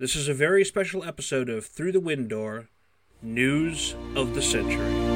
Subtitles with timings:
[0.00, 2.68] This is a very special episode of Through the Wind Door
[3.20, 5.07] News of the Century.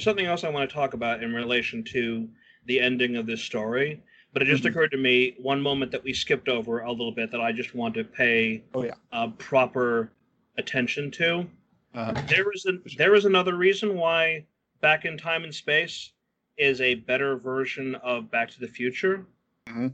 [0.00, 2.26] There's something else I want to talk about in relation to
[2.64, 4.02] the ending of this story,
[4.32, 4.70] but it just Mhm.
[4.70, 7.74] occurred to me one moment that we skipped over a little bit that I just
[7.74, 8.94] want to pay Oh yeah.
[9.12, 10.10] uh, proper
[10.56, 11.50] attention to.
[11.92, 14.46] Uh, There is an, there is another reason why
[14.80, 16.12] Back in Time and Space
[16.56, 19.26] is a better version of Back to the Future,
[19.68, 19.92] Mhm.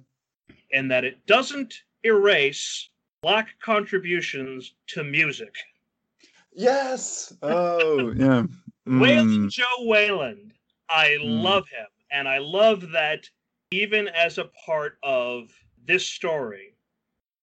[0.71, 2.91] in that it doesn't erase
[3.23, 5.57] black contributions to music.
[6.53, 7.33] yes.
[7.43, 8.47] Oh yeah.
[8.87, 10.55] Wayland Mm, Joe Wayland,
[10.89, 11.43] I Mm.
[11.43, 13.29] love him, and I love that
[13.73, 15.53] even as a part of
[15.85, 16.75] this story,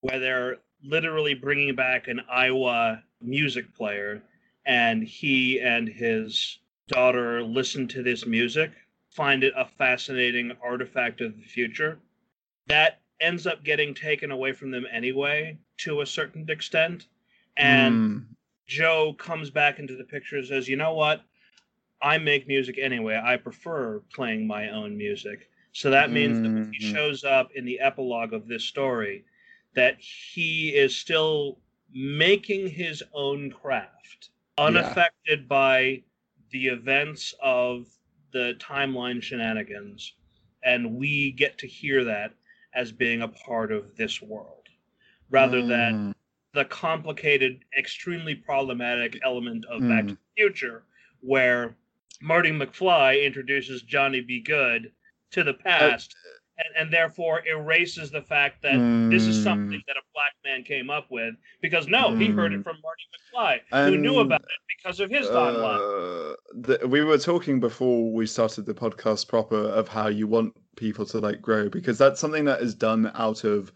[0.02, 4.23] where they're literally bringing back an Iowa music player,
[4.66, 8.71] and he and his daughter listen to this music,
[9.09, 11.99] find it a fascinating artifact of the future.
[12.67, 17.08] That ends up getting taken away from them anyway, to a certain extent,
[17.58, 18.25] and mm,
[18.67, 21.25] Joe comes back into the picture and says, "You know what?
[22.03, 23.19] I make music anyway.
[23.23, 26.93] I prefer playing my own music." So that means that when he Mhm.
[26.95, 29.25] shows up in the epilogue of this story,
[29.75, 36.03] that he is still making his own craft, unaffected by
[36.51, 37.87] the events of
[38.31, 40.13] the timeline shenanigans,
[40.63, 42.35] and we get to hear that
[42.73, 44.69] as being a part of this world,
[45.29, 46.13] rather than mm,
[46.53, 50.17] the complicated, extremely problematic element of Back to Mm.
[50.35, 50.85] the Future,
[51.21, 51.77] where
[52.22, 54.42] Marty McFly introduces Johnny B.
[54.42, 54.92] Goode
[55.31, 56.16] to the past,
[56.58, 58.78] and, and therefore erases the fact that
[59.09, 59.86] this is something mm.
[59.88, 61.33] that a black man came up with.
[61.61, 62.64] Because no, he heard it Mm.
[62.64, 66.32] from Marty McFly, who knew about it because of his timeline.
[66.32, 70.54] Uh, the, we were talking before we started the podcast proper of how you want
[70.76, 73.71] people to like grow because that's something that is done out of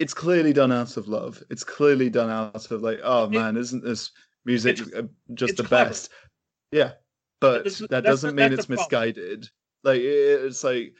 [0.00, 3.84] it's clearly done out of love it's clearly done out of like oh man isn't
[3.84, 4.10] this
[4.44, 5.90] music it's- uh, just it's the clever.
[5.90, 6.10] best
[6.72, 6.92] yeah
[7.42, 9.48] but this- that doesn't the- mean it's misguided
[9.84, 10.94] like it's like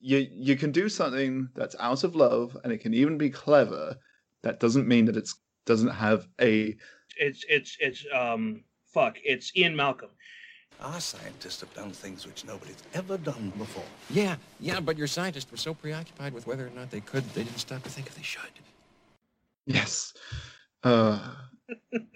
[0.00, 3.96] you you can do something that's out of love and it can even be clever
[4.44, 5.34] that doesn't mean that it's
[5.66, 6.76] doesn't have a
[7.16, 8.62] It's it's it's um
[8.94, 9.16] fuck.
[9.24, 10.10] It's Ian Malcolm.
[10.80, 13.84] Our scientists have done things which nobody's ever done before.
[14.08, 17.42] Yeah, yeah, but your scientists were so preoccupied with whether or not they could, they
[17.42, 18.54] didn't stop to think if they should.
[19.66, 20.14] Yes.
[20.84, 21.18] Uh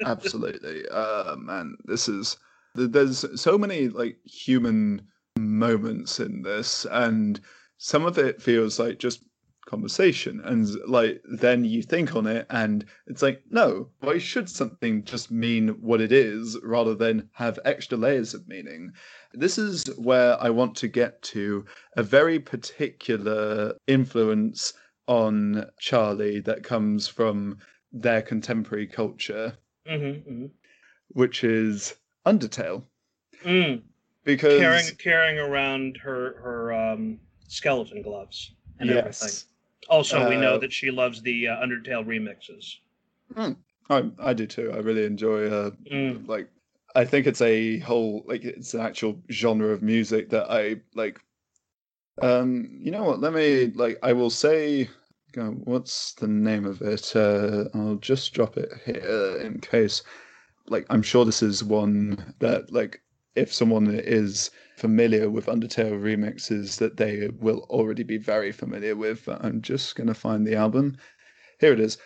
[0.05, 0.89] absolutely.
[0.89, 2.39] Uh man, this is th-
[2.75, 5.03] there's so many like human
[5.39, 7.41] moments in this and
[7.79, 9.25] some of it feels like just
[9.67, 15.05] conversation and like then you think on it and it's like no why should something
[15.05, 18.91] just mean what it is rather than have extra layers of meaning?
[19.33, 21.65] This is where i want to get to
[21.97, 24.75] a very particular influence
[25.07, 27.59] on charlie that comes from
[27.93, 29.57] their contemporary culture.
[29.89, 30.47] Mm-hmm,
[31.09, 31.95] which is
[32.27, 32.85] undertale
[33.45, 33.83] mm
[34.25, 37.19] because Carrying carrying around her her um,
[37.49, 39.29] skeleton gloves and everything.
[39.29, 39.47] yes
[39.89, 42.77] Also, we know Uh, that she loves the uh, Undertale remixes.
[43.91, 46.29] I, I do too i really enjoy uh Mm.
[46.29, 46.49] like
[46.95, 51.21] I think it's a whole like it's an actual genre of music that I like.
[52.21, 53.21] Um, you know what?
[53.21, 54.89] Let me like I will say.
[55.35, 57.17] What's the name of it?
[57.17, 60.03] Uh, I'll just drop it here in case.
[60.69, 63.03] Like I'm sure this is one that like
[63.35, 69.25] if someone is familiar with Undertale remixes that they will already be very familiar with.
[69.27, 70.97] But I'm just gonna find the album.
[71.61, 71.99] Here it is.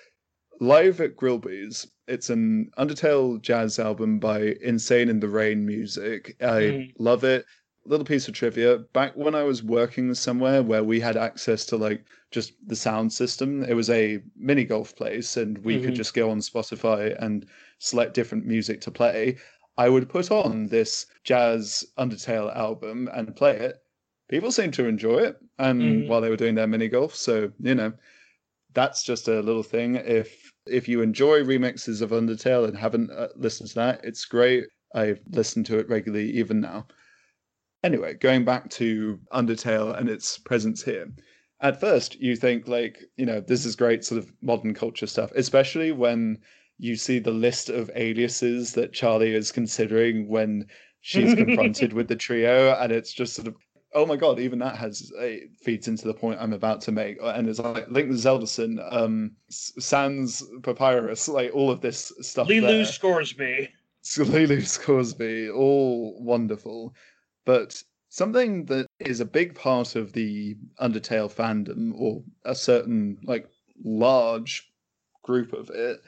[0.61, 1.87] Live at Grillby's.
[2.09, 6.37] It's an Undertale jazz album by Insane in the Rain Music.
[6.41, 6.93] I Mm.
[6.99, 7.45] love it.
[7.85, 8.79] Little piece of trivia.
[8.79, 13.13] Back when I was working somewhere where we had access to like just the sound
[13.13, 15.97] system, it was a mini golf place and we could Mhm.
[15.97, 17.47] just go on Spotify and
[17.79, 19.39] select different music to play.
[19.79, 23.77] I would put on this jazz Undertale album and play it.
[24.29, 26.09] People seemed to enjoy it and Mhm.
[26.09, 27.15] while they were doing their mini golf.
[27.15, 27.93] So, you know,
[28.75, 29.97] that's just a little thing.
[29.97, 34.65] If if you enjoy remixes of Undertale and haven't uh, listened to that, it's great.
[34.95, 36.87] I listen to it regularly even now.
[37.83, 41.13] Anyway, going back to Undertale and its presence here.
[41.61, 45.33] At first, you think like, you know, this is great sort of modern culture stuff,
[45.35, 46.39] especially when
[46.79, 50.67] you see the list of aliases that Charlie is considering when
[51.01, 53.55] she's confronted with the trio and it's just sort of
[53.97, 57.17] oh my god, even that has it feeds into the point I'm about to make,
[57.21, 62.47] and it's like Link the Zeldason, um, Sans Papyrus, like all of this stuff.
[62.47, 62.85] Lilu there.
[62.85, 63.69] Scoresby.
[64.05, 66.95] Lilu Scoresby, all wonderful,
[67.45, 73.49] but something that is a big part of the Undertale fandom, or a certain like
[73.83, 74.71] large
[75.23, 76.01] group of it,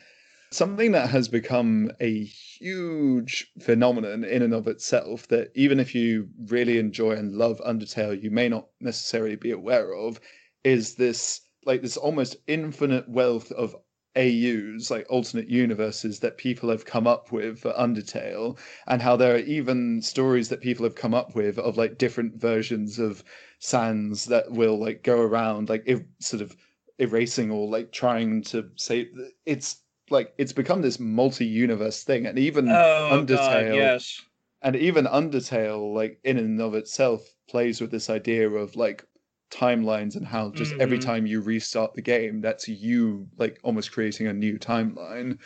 [0.51, 6.29] something that has become a huge phenomenon in and of itself that even if you
[6.47, 10.21] really enjoy and love Undertale, you may not necessarily be aware of,
[10.65, 13.77] is this like this almost infinite wealth of
[14.17, 19.35] AUs, like alternate universes that people have come up with for Undertale, and how there
[19.35, 23.23] are even stories that people have come up with of like different versions of
[23.61, 26.57] Sans that will like go around like if, sort of
[26.99, 29.09] erasing or like trying to say
[29.47, 34.21] it's like it's become this multi-universe thing and even Oh Undertale God, yes.
[34.63, 39.05] and even Undertale, like in and of itself, plays with this idea of like
[39.51, 41.05] timelines and how just every Mhm.
[41.05, 45.39] time you restart the game, that's you like almost creating a new timeline.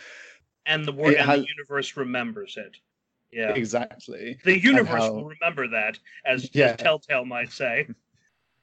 [0.67, 2.76] And the word It and has- the universe remembers it.
[3.32, 3.55] Yeah.
[3.55, 4.38] Exactly.
[4.44, 6.67] The universe how- will remember that, as, Yeah.
[6.73, 7.87] as Telltale might say.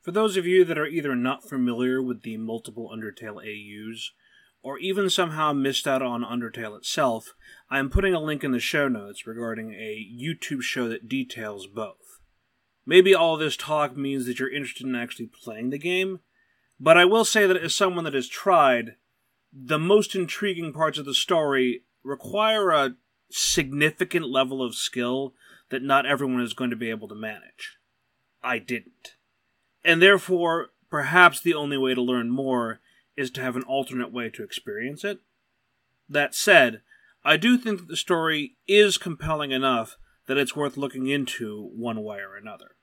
[0.01, 4.11] For those of you that are either not familiar with the multiple Undertale AUs,
[4.61, 7.33] or even somehow missed out on Undertale itself,
[7.69, 11.67] I am putting a link in the show notes regarding a YouTube show that details
[11.67, 12.19] both.
[12.85, 16.19] Maybe all this talk means that you're interested in actually playing the game,
[16.79, 18.95] but I will say that as someone that has tried,
[19.53, 22.95] the most intriguing parts of the story require a
[23.29, 25.33] significant level of skill
[25.69, 27.77] that not everyone is going to be able to manage.
[28.43, 29.15] I didn't.
[29.83, 32.79] And therefore, perhaps the only way to learn more
[33.19, 35.19] is to have an alternate way to experience it.
[36.07, 36.81] That said,
[37.23, 42.01] I do think that the story is compelling enough that it's worth looking into one
[42.01, 42.77] way or another.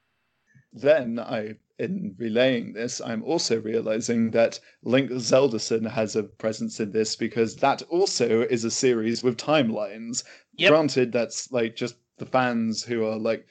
[0.72, 6.92] Then I, in relaying this, I'm also realizing that Link Zeldason has a presence in
[6.92, 10.22] this because that also is a series with timelines.
[10.58, 10.70] Yep.
[10.70, 13.46] Granted, that's like just the fans who are like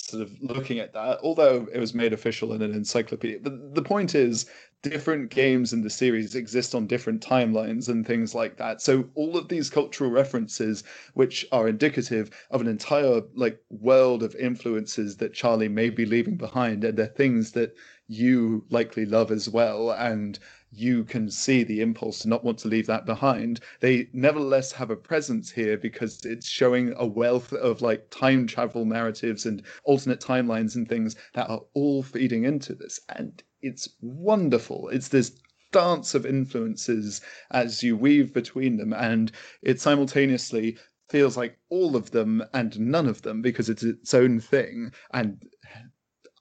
[0.00, 3.38] sort of looking at that, although it was made official in an encyclopedia.
[3.42, 4.46] But the point is,
[4.82, 8.80] different games in the series exist on different timelines and things like that.
[8.80, 10.84] So all of these cultural references,
[11.14, 16.36] which are indicative of an entire like world of influences that Charlie may be leaving
[16.36, 17.74] behind, and they're things that
[18.06, 20.38] you likely love as well, and
[20.70, 23.60] you can see the impulse to not want to leave that behind.
[23.80, 28.84] They nevertheless have a presence here because it's showing a wealth of like time travel
[28.84, 33.00] narratives and alternate timelines and things that are all feeding into this.
[33.08, 34.88] And it's wonderful.
[34.90, 35.32] It's this
[35.72, 37.20] dance of influences
[37.50, 39.32] as you weave between them, and
[39.62, 40.78] it simultaneously
[41.08, 44.92] feels like all of them and none of them because it's its own thing.
[45.12, 45.42] And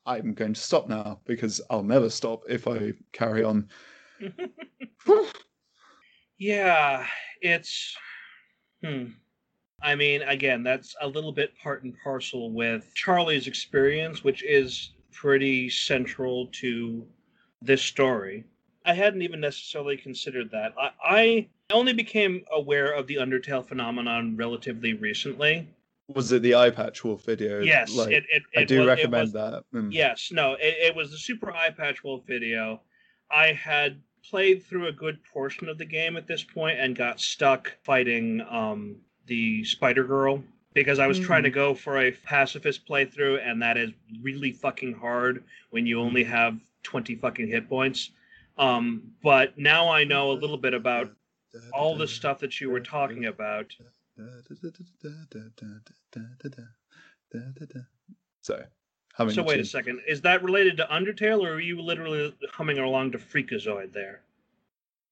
[0.06, 3.70] I'm going to stop now because I'll never stop if I carry on.
[6.38, 7.06] Yeah,
[7.42, 7.96] it's.
[8.84, 9.06] Hmm.
[9.82, 14.92] I mean, again, that's a little bit part and parcel with Charlie's experience, which is
[15.12, 17.06] pretty central to
[17.62, 18.44] this story.
[18.86, 20.74] I hadn't even necessarily considered that.
[20.78, 25.68] I, I only became aware of the Undertale phenomenon relatively recently.
[26.08, 27.60] Was it the eye patch wolf video?
[27.60, 29.64] Yes, Like, it, it, I do was, recommend it was, that.
[29.74, 29.90] Mm.
[29.92, 32.82] Yes, no, it, it was the Super Eyepatch Wolf video.
[33.30, 37.20] I had played through a good portion of the game at this point and got
[37.20, 40.44] stuck fighting um, the Spider Girl
[40.74, 43.90] because I was trying to go for a pacifist playthrough, and that is
[44.22, 48.12] really fucking hard when you only have 20 fucking hit points.
[48.58, 51.12] Um, but now I know a little bit about
[51.74, 53.74] all the stuff that you were talking about.
[58.42, 58.64] So,
[59.18, 62.34] humming So the wait a second, is that related to Undertale, or are you literally
[62.52, 64.22] humming along to Freakazoid there?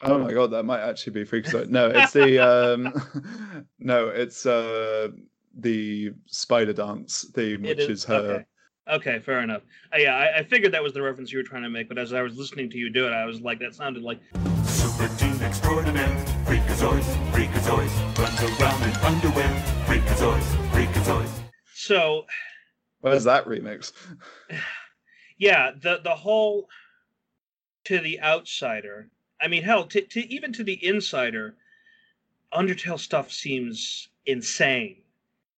[0.02, 1.70] Oh my god, that might actually be Freakazoid.
[1.70, 5.10] No, it's the um, no, it's uh
[5.58, 8.16] the spider dance theme, It which is, her.
[8.16, 8.46] Okay.
[8.88, 9.64] Okay, fair enough.
[9.92, 11.98] Uh, yeah, I, I figured that was the reference you were trying to make, but
[11.98, 14.20] as I was listening to you do it, I was like, that sounded like
[14.64, 16.08] Super team extraordinaire,
[16.46, 21.32] Freakazoids, Freakazoids, runs around in underwear, Freakazoids, Freakazoids.
[21.74, 22.26] so.
[23.06, 23.92] Where's that remix?
[25.38, 26.70] Yeah, the the whole
[27.84, 29.10] to the outsider.
[29.42, 31.58] I mean, hell, to, to even to the insider,
[32.54, 35.04] Undertale stuff seems insane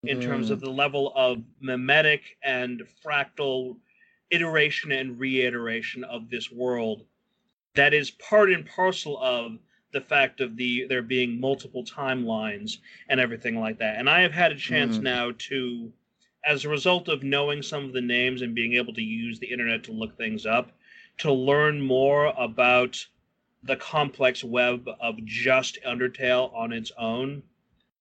[0.04, 0.54] in terms Mm.
[0.54, 3.78] of the level of mimetic and fractal
[4.32, 7.06] iteration and reiteration of this world
[7.76, 9.60] that is part and parcel of
[9.94, 13.98] the fact of the there being multiple timelines and everything like that.
[13.98, 15.04] And I have had a chance Mm.
[15.04, 15.94] now to
[16.46, 19.48] as a result of knowing some of the names and being able to use the
[19.52, 20.72] internet to look things up,
[21.20, 23.04] to learn more about
[23.64, 27.42] the complex web of just Undertale on its own,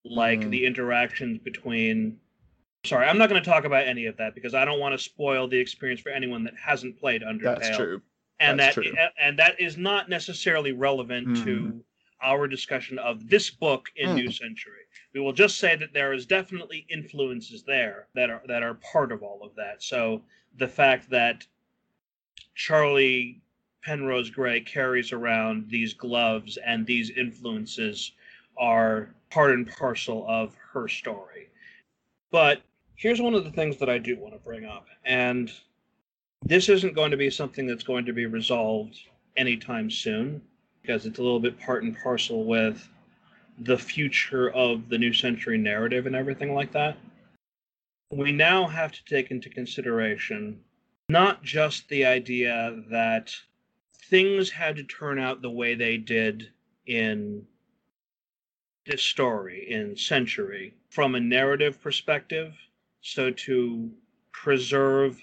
[0.05, 0.49] like Mm.
[0.51, 2.19] the interactions between.
[2.85, 5.03] Sorry, I'm not going to talk about any of that because I don't want to
[5.03, 8.01] spoil the experience for anyone that hasn't played Undertale That's true.
[8.39, 8.95] and That's that true.
[9.19, 11.83] and that is not necessarily relevant to
[12.21, 14.15] our discussion of this book in Mm.
[14.15, 14.85] New Century.
[15.13, 19.11] We will just say that there is definitely influences there that are that are part
[19.11, 19.83] of all of that.
[19.83, 20.23] So
[20.57, 21.45] the fact that
[22.55, 23.41] Charlie
[23.83, 28.11] Penrose Gray carries around these gloves and these influences
[28.57, 31.49] are part and parcel of her story.
[32.31, 32.61] But
[32.95, 35.51] here's one of the things that I do want to bring up, and
[36.45, 38.99] this isn't going to be something that's going to be resolved
[39.35, 40.41] anytime soon
[40.87, 42.87] because it's a little bit part and parcel with
[43.59, 46.97] the future of the new century narrative and everything like that.
[48.09, 50.61] We now have to take into consideration
[51.09, 53.35] not just the idea that
[54.09, 56.51] things had to turn out the way they did
[56.85, 57.45] in
[58.85, 62.53] this story in century from a narrative perspective
[63.01, 63.91] so to
[64.31, 65.19] preserve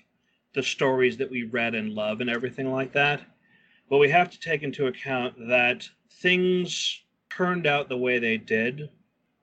[0.55, 3.23] the stories that we read and love and everything like that.
[3.89, 8.91] But we have to take into account that things turned out the way they did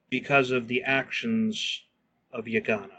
[0.09, 1.83] because of the actions
[2.31, 2.97] of Yagana.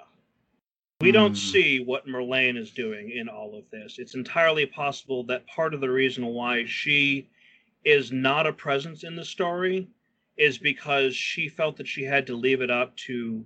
[1.00, 1.34] We don't Hmm.
[1.34, 3.98] see what Merlane is doing in all of this.
[3.98, 7.28] It's entirely possible that part of the reason why she
[7.84, 9.88] is not a presence in the story
[10.36, 13.44] is because she felt that she had to leave it up to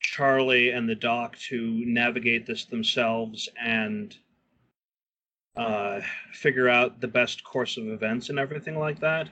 [0.00, 4.16] Charlie and the doc to navigate this themselves and
[5.56, 6.00] uh,
[6.32, 9.28] figure out the best course of events and everything like that.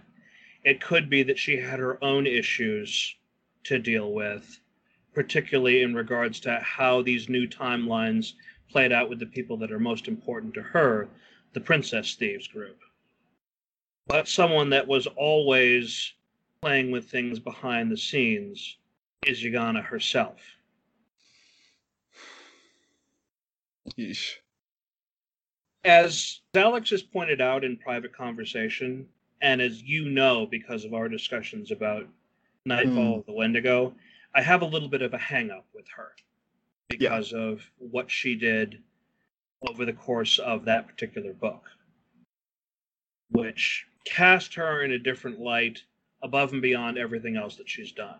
[0.65, 3.17] It could be that she had her own issues
[3.65, 4.61] to deal with,
[5.15, 8.33] particularly in regards to how these new timelines
[8.71, 11.09] played out with the people that are most important to her,
[11.53, 12.79] the Princess Thieves group.
[14.07, 16.15] But someone that was always
[16.61, 18.77] playing with things behind the scenes
[19.27, 20.41] is Yagana herself.
[23.97, 24.37] Yeesh.
[25.85, 29.09] As Alex has pointed out in private conversation,
[29.41, 32.07] and as you know because of our discussions about
[32.65, 33.19] Nightfall hmm.
[33.21, 33.95] of the Wendigo,
[34.35, 36.13] I have a little bit of a hang up with her
[36.89, 38.83] because of what she did
[39.69, 41.65] over the course of that particular book,
[43.31, 45.83] which cast her in a different light
[46.23, 48.19] above and beyond everything else that she's done.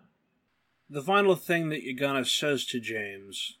[0.89, 3.59] The final thing that Yagana says to James,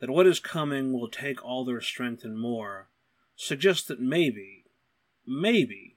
[0.00, 2.88] that what is coming will take all their strength and more,
[3.36, 4.64] suggests that maybe,
[5.26, 5.96] maybe,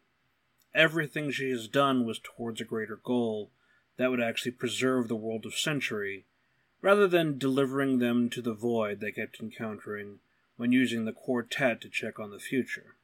[0.73, 3.51] everything she has done was towards a greater goal
[3.97, 6.25] that would actually preserve the world of Century,
[6.81, 10.19] rather than delivering them to the void they kept encountering
[10.57, 12.95] when using the quartet to check on the future.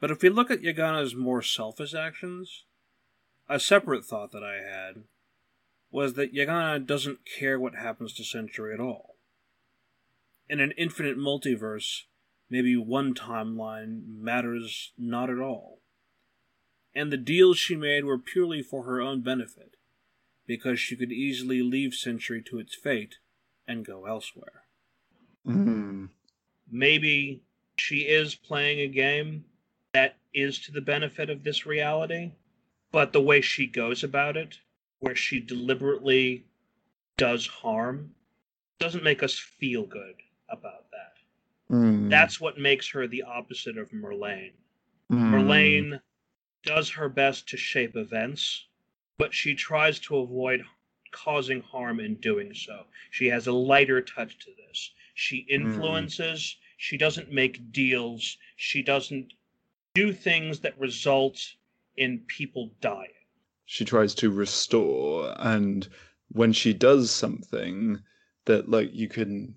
[0.00, 2.64] But if we look at Yagana's more selfish actions,
[3.48, 5.02] a separate thought that I had
[5.90, 9.16] was that Yagana doesn't care what happens to Century at all.
[10.48, 12.02] In an infinite multiverse,
[12.50, 15.78] maybe one timeline matters not at all.
[16.94, 19.76] And the deals she made were purely for her own benefit,
[20.46, 23.18] because she could easily leave Century to its fate
[23.66, 24.64] and go elsewhere.
[25.46, 26.10] Mm.
[26.70, 27.42] maybe
[27.76, 29.46] she is playing a game
[29.94, 32.32] that is to the benefit of this reality,
[32.92, 34.58] but the way she goes about it,
[34.98, 36.44] where she deliberately
[37.16, 38.14] does harm,
[38.78, 40.16] doesn't make us feel good
[40.50, 40.89] about.
[41.70, 42.10] Mm.
[42.10, 44.52] That's what makes her the opposite of Merlane.
[45.10, 45.30] Mm.
[45.30, 46.00] Merlane
[46.64, 48.66] does her best to shape events,
[49.18, 50.64] but she tries to avoid
[51.12, 52.84] causing harm in doing so.
[53.10, 54.92] She has a lighter touch to this.
[55.14, 59.32] She influences, she doesn't make deals, she doesn't
[59.94, 61.38] do things that result
[61.96, 63.08] in people dying.
[63.66, 65.88] she tries to restore and
[66.32, 67.98] when she does something
[68.46, 69.54] that like you can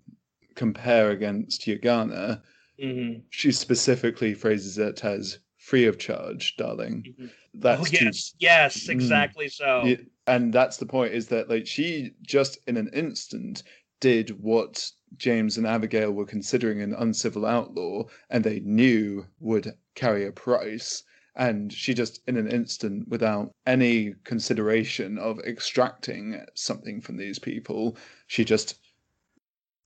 [0.55, 2.41] compare against Yagana,
[2.79, 7.15] hmm she specifically phrases it as free of charge, darling.
[7.19, 7.29] Mhm.
[7.53, 8.89] That's oh yes, yes, Mm.
[8.89, 9.85] exactly so.
[9.85, 13.63] Yeah, and that's the point is that like she just in an instant
[13.99, 20.25] did what James and Abigail were considering an uncivil outlaw and they knew would carry
[20.25, 21.03] a price
[21.35, 27.97] and she just in an instant without any consideration of extracting something from these people
[28.27, 28.79] she just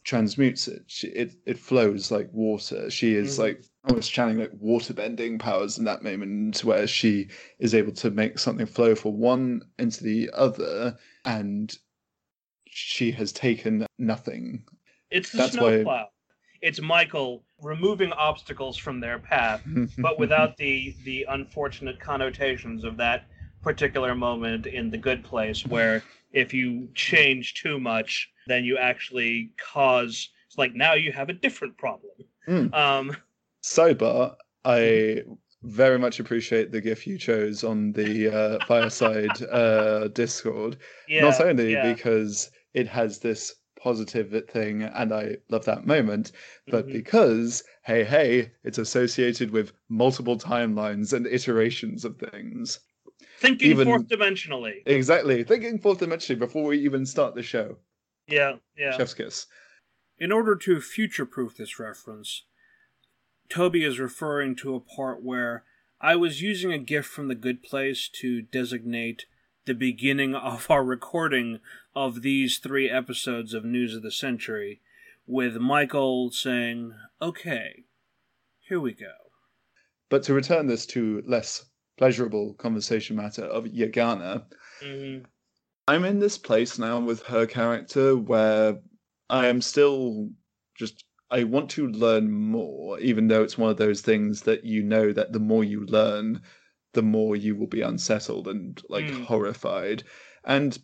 [0.08, 3.40] transmutes it she, it it flows like water she is Mhm.
[3.40, 7.28] like almost channeling like water bending powers in that moment where she
[7.60, 11.78] is able to make something flow from one into the other and
[12.70, 14.64] she has taken nothing.
[15.10, 16.08] It's the That's why- snowplow.
[16.62, 19.62] It's Michael removing obstacles from their path,
[19.98, 23.28] but without the the unfortunate connotations of that
[23.62, 29.52] particular moment in the good place where if you change too much then you actually
[29.58, 32.14] cause it's like now you have a different problem
[32.48, 32.74] Mm.
[32.74, 33.18] um
[33.64, 35.24] Sidebar, I
[35.64, 40.78] very much appreciate the gif you chose on the uh, Fireside uh, Discord.
[41.10, 41.94] yeah Not only yeah.
[41.94, 46.32] because it has this positive thing and I love that moment,
[46.68, 46.94] but Mhm.
[46.94, 52.80] because, hey, hey, it's associated with multiple timelines and iterations of things.
[53.38, 55.44] Thinking even- fourth dimensionally Exactly.
[55.44, 57.78] Thinking fourth dimensionally before we even start the show.
[58.28, 59.46] yeah yeah Chef's kiss.
[60.20, 62.44] In order to future proof this reference,
[63.50, 65.64] Toby is referring to a part where
[66.02, 69.26] I was using a gif from The Good Place to designate
[69.66, 71.60] the beginning of our recording
[71.96, 74.82] of these three episodes of News of the Century,
[75.28, 77.84] with Michael saying, Okay,
[78.68, 79.14] here we go.
[80.10, 81.66] But to return this to less
[81.98, 84.46] pleasurable conversation matter of Yagana,
[84.82, 85.26] Mhm.
[85.88, 88.80] I'm in this place now with her character where
[89.30, 90.30] I am still
[90.76, 94.82] just I want to learn more, even though it's one of those things that you
[94.82, 96.42] know that the more you learn,
[96.94, 99.26] the more you will be unsettled and like Mm.
[99.26, 100.04] horrified.
[100.46, 100.78] And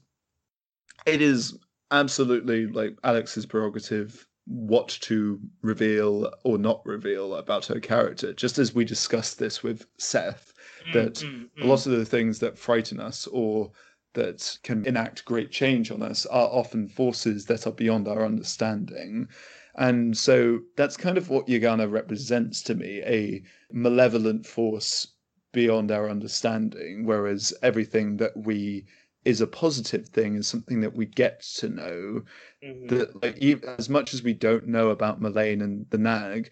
[1.06, 1.58] it is
[1.92, 8.74] absolutely like Alex's prerogative what to reveal or not reveal about her character, just as
[8.76, 10.53] we discussed this with Seth
[10.92, 13.72] that Mm, mm, a lot of the things that frighten us or
[14.14, 19.28] that can enact great change on us are often forces that are beyond our understanding.
[19.76, 25.08] And so that's kind of what Yagana represents to me a malevolent force
[25.52, 28.86] beyond our understanding, whereas everything that we
[29.26, 32.24] is a positive thing is something that we get to know
[32.62, 32.88] mhm.
[32.88, 36.52] that like even, as much as we don't know about Merlane and the Nag,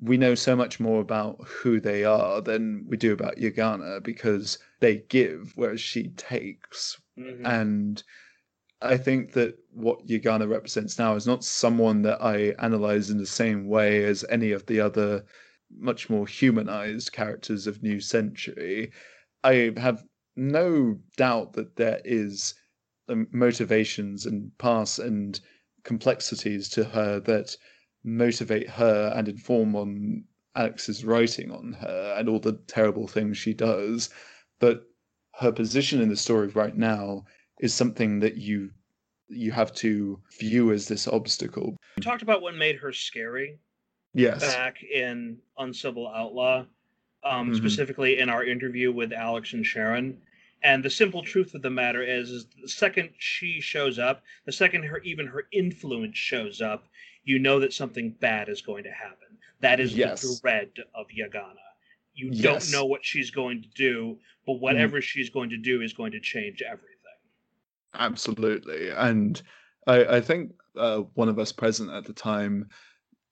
[0.00, 4.58] we know so much more about who they are than we do about Yagana because
[4.80, 7.00] they give, whereas she takes.
[7.18, 7.46] Mhm.
[7.46, 8.02] And
[8.82, 13.26] I think that what Yagana represents now is not someone that I analyze in the
[13.26, 15.24] same way as any of the other
[15.78, 18.92] much more humanized characters of New Century.
[19.42, 20.04] I have
[20.36, 22.54] no doubt that there is
[23.08, 25.40] um, motivations and paths and
[25.84, 27.56] complexities to her that
[28.06, 33.52] motivate her and inform on Alex's writing on her and all the terrible things she
[33.52, 34.08] does.
[34.60, 34.84] But
[35.34, 37.26] her position in the story right now
[37.60, 38.70] is something that you
[39.28, 41.76] you have to view as this obstacle.
[41.96, 43.58] we talked about what made her scary
[44.14, 44.40] Yes.
[44.54, 46.64] back in Uncivil Outlaw,
[47.24, 47.56] um, Mhm.
[47.56, 50.22] specifically in our interview with Alex and Sharon.
[50.62, 54.52] And the simple truth of the matter is, is the second she shows up, the
[54.52, 56.88] second her even her influence shows up,
[57.26, 59.36] you know that something bad is going to happen.
[59.60, 60.22] That is Yes.
[60.22, 61.54] the dread of Yagana.
[62.14, 62.42] You Yes.
[62.42, 66.12] don't know what she's going to do, but whatever she's going to do is going
[66.12, 66.92] to change everything.
[67.94, 68.90] Absolutely.
[68.90, 69.42] And
[69.86, 72.68] I, I think uh, one of us present at the time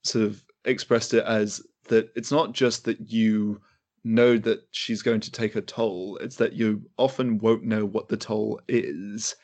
[0.03, 3.61] sort of expressed it as that it's not just that you
[4.03, 8.07] know that she's going to take a toll, it's that you often won't know what
[8.09, 9.35] the toll is.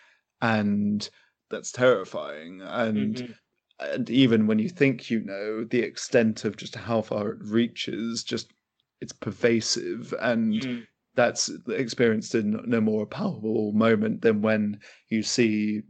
[0.41, 1.07] And
[1.49, 2.61] that's terrifying.
[2.61, 3.35] And Mhm.
[3.81, 8.23] And even when you think you know the extent of just how far it reaches,
[8.23, 8.53] just
[9.01, 10.87] it's pervasive and Mm.
[11.15, 15.81] that's experienced in no more palpable moment than when you see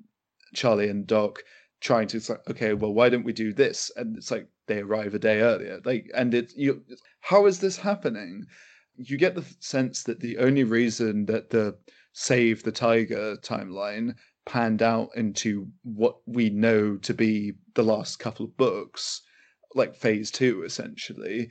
[0.53, 1.43] Charlie and Doc
[1.81, 3.91] trying to like, okay, well, why don't we do this?
[3.95, 5.81] And it's like they arrive a day earlier.
[5.83, 6.83] Like, and it's you.
[7.19, 8.45] How is this happening?
[8.95, 11.77] You get the sense that the only reason that the
[12.13, 18.45] Save the Tiger timeline panned out into what we know to be the last couple
[18.45, 19.21] of books,
[19.75, 21.49] like Phase Two, essentially,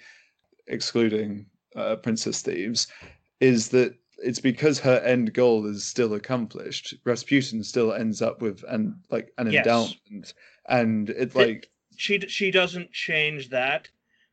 [0.66, 2.86] excluding uh, Princess Thieves,
[3.40, 6.94] is that it's because her end goal is still accomplished.
[7.04, 9.66] Rasputin still ends up with an like an Yes.
[9.66, 10.34] endowment,
[10.68, 13.88] and it's like She she doesn't change that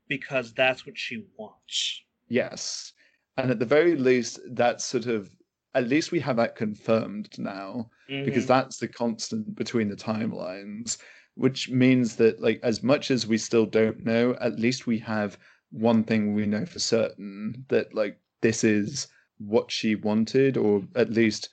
[0.08, 2.02] because that's what she wants.
[2.30, 2.94] yes,
[3.38, 5.37] and at the very least, that sort of
[5.78, 7.90] at least we have that confirmed now
[8.24, 8.48] because Mhm.
[8.48, 10.98] that's the constant between the timelines,
[11.36, 15.38] which means that like as much as we still don't know, at least we have
[15.72, 21.12] one thing we know for certain that like this is what she wanted, or at
[21.12, 21.50] least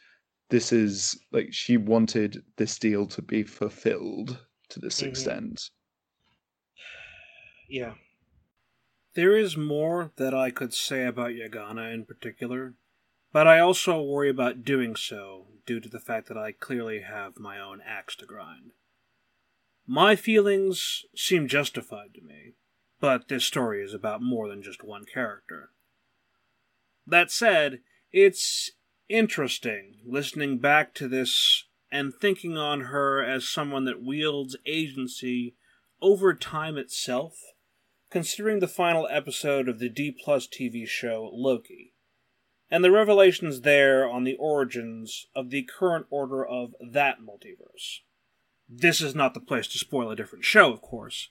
[0.51, 4.39] this is like she wanted this deal to be fulfilled
[4.71, 5.09] to this Mhm.
[5.09, 5.71] extent.
[7.69, 7.95] yeah.
[9.15, 12.75] There is more that I could say about Yagana in particular,
[13.35, 17.37] but I also worry about doing so due to the fact that I clearly have
[17.37, 18.71] my own axe to grind.
[19.89, 22.53] My feelings seem justified to me,
[23.01, 25.71] but this story is about more than just one character.
[27.05, 27.81] That said,
[28.13, 28.71] it's
[29.09, 35.57] interesting listening back to this and thinking on her as someone that wields agency
[36.01, 37.35] over time itself,
[38.11, 41.94] considering the final episode of the D Plus TV show Loki,
[42.75, 48.01] and the revelations there on the origins of the current order of that multiverse.
[48.69, 51.31] This is not the place to spoil a different show, of course,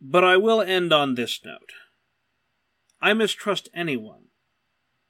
[0.00, 1.74] but I will end on this note.
[2.98, 4.28] I mistrust anyone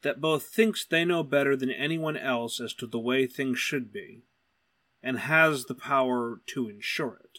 [0.02, 3.92] that both thinks they know better than anyone else as to the way things should
[3.92, 4.24] be,
[5.04, 7.38] and has the power to ensure it.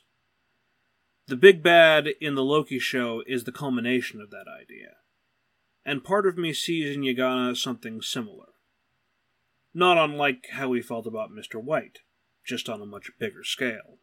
[1.28, 4.92] The big bad in the Loki show is the culmination of that idea,
[5.86, 8.48] and part of me sees in Yagana something similar.
[9.74, 11.62] Not unlike how we felt about Mr.
[11.62, 12.00] White,
[12.44, 14.00] just on a much bigger scale.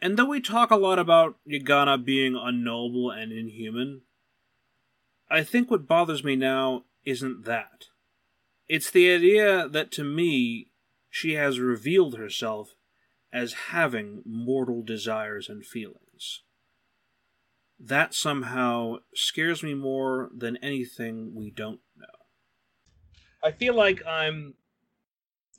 [0.00, 4.02] And though we talk a lot about Yagana being unknowable and inhuman,
[5.30, 7.86] I think what bothers me now isn't that.
[8.68, 10.68] It's the idea that to me,
[11.10, 12.74] she has revealed herself
[13.32, 16.42] as having mortal desires and feelings.
[17.80, 22.06] That somehow scares me more than anything we don't know.
[23.42, 24.54] I feel like I'm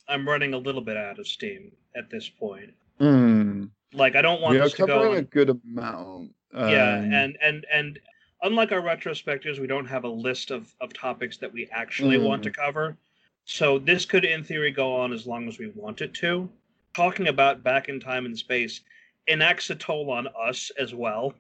[0.08, 2.74] I'm running a little bit out of steam at this point.
[3.00, 3.66] Hmm.
[3.94, 6.34] Like I don't want We are this to go covering a good amount.
[6.54, 8.00] yeah, um, and and and
[8.42, 12.26] unlike our retrospectives, we don't have a list of of topics that we actually Mm.
[12.26, 12.98] want to cover.
[13.46, 16.50] So this could, in theory, go on as long as we want it to.
[16.94, 18.82] Talking about back in time and space
[19.28, 21.34] enacts a toll on us as well.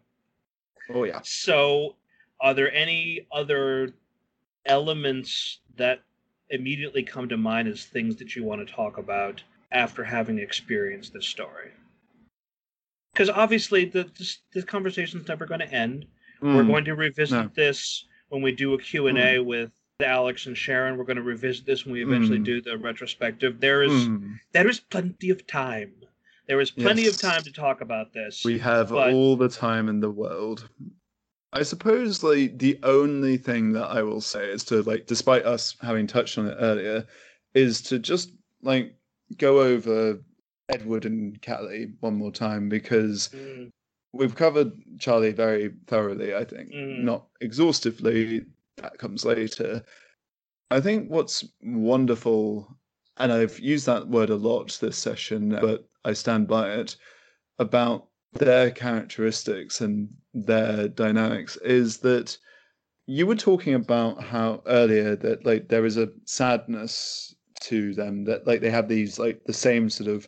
[0.94, 1.20] Oh yeah.
[1.24, 1.96] So,
[2.42, 3.94] are there any other
[4.66, 6.02] elements that
[6.50, 11.14] immediately come to mind as things that you want to talk about after having experienced
[11.14, 11.72] this story?
[13.14, 16.06] Because obviously, the, this, this conversation's never going to end.
[16.42, 16.68] We're Mm.
[16.68, 17.52] going to revisit No.
[17.54, 19.72] this when we do a Q&A with
[20.02, 20.98] Alex and Sharon.
[20.98, 22.46] We're going to revisit this when we eventually Mm.
[22.46, 23.60] do the retrospective.
[23.60, 24.40] There is Mm.
[24.54, 25.94] there is plenty of time.
[26.50, 27.14] There is plenty Yes.
[27.14, 28.44] of time to talk about this.
[28.44, 30.68] We have but- all the time in the world.
[31.54, 35.76] I suppose like the only thing that I will say is to like despite us
[35.82, 37.06] having touched on it earlier
[37.54, 38.96] is to just like
[39.38, 40.20] go over
[40.70, 43.72] Edward and Callie one more time because Mm,
[44.14, 46.72] we've covered Charlie very thoroughly, I think.
[46.72, 47.04] Mm.
[47.04, 48.46] Not exhaustively,
[48.78, 49.84] that comes later.
[50.72, 52.76] I think what's wonderful,
[53.18, 56.96] and I've used that word a lot this session, but I stand by it,
[57.58, 62.38] about their characteristics and their dynamics is that
[63.08, 68.46] you were talking about how earlier that like there is a sadness to them that
[68.46, 70.28] like they have these like the same sort of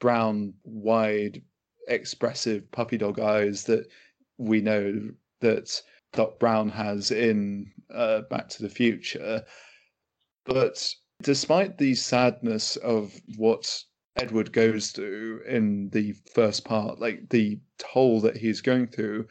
[0.00, 1.42] brown wide
[1.88, 3.86] expressive puppy dog eyes that
[4.38, 5.82] we know that
[6.12, 9.44] Doc Brown has in uh, Back to the Future.
[10.44, 13.82] But despite the sadness of what
[14.16, 19.26] Edward goes through in the first part, like the toll that he's going through,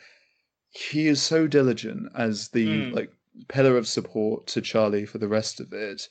[0.70, 2.94] he is so diligent as the Mm.
[2.94, 3.12] like
[3.48, 6.08] pillar of support to Charlie for the rest of it.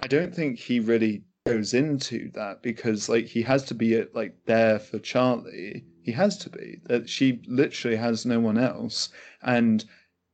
[0.00, 4.14] I don't think he really goes into that because like he has to be at,
[4.14, 5.84] like there for Charlie.
[6.02, 9.08] He has to be that she literally has no one else,
[9.42, 9.84] and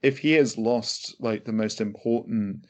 [0.03, 2.64] if he has lost like the most important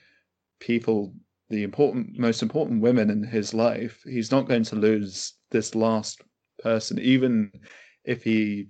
[0.60, 1.14] people,
[1.50, 6.22] the important most important women in his life, he's not going to lose this last
[6.58, 7.50] person, even
[8.04, 8.68] if he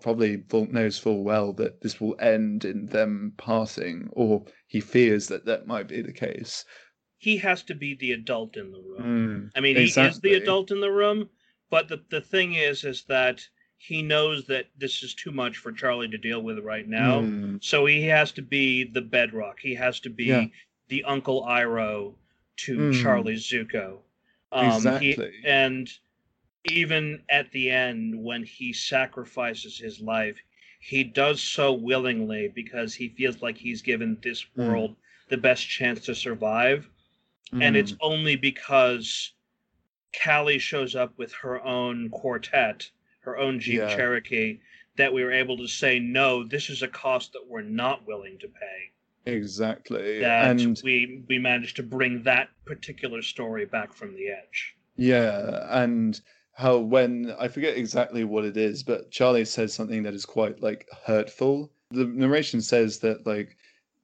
[0.00, 5.44] probably knows full well that this will end in them passing, or he fears that
[5.46, 6.64] that might be the case.
[7.20, 9.50] he has to be the adult in the room.
[9.50, 11.28] Mm, I mean, he is the adult in the room,
[11.68, 13.40] but the, the thing is, is that
[13.76, 17.22] he knows that this is too much for Charlie to deal with right now.
[17.22, 19.58] Mm, So he has to be the bedrock.
[19.60, 20.46] He has to be Yeah.
[20.88, 22.14] The Uncle Iroh
[22.56, 23.02] to Mm.
[23.02, 23.98] Charlie Zuko.
[24.52, 25.88] Um, he- and
[26.64, 30.36] even at the end, when he sacrifices his life,
[30.80, 34.66] he does so willingly because he feels like he's given this Mm.
[34.66, 34.96] world
[35.28, 36.88] the best chance to survive.
[37.52, 39.32] And it's mm, only because
[40.22, 43.94] Callie shows up with her own quartet, her own Jeep Yeah.
[43.96, 44.60] Cherokee,
[44.96, 48.38] that we were able to say, no, this is a cost that we're not willing
[48.38, 48.90] to pay.
[49.32, 50.20] Exactly.
[50.20, 54.74] That and we we managed to bring that particular story back from the edge.
[54.96, 56.20] Yeah, and
[56.54, 60.60] how when I forget exactly what it is, but Charlie says something that is quite
[60.60, 61.70] like hurtful.
[61.90, 63.56] The narration says that like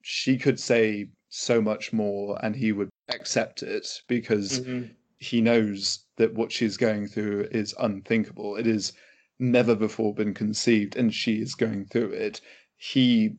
[0.02, 4.90] she could say so much more and he would accept it because Mhm.
[5.18, 8.56] he knows that what she's going through is unthinkable.
[8.56, 8.92] It is
[9.40, 12.40] never before been conceived, and she is going through it.
[12.76, 13.36] He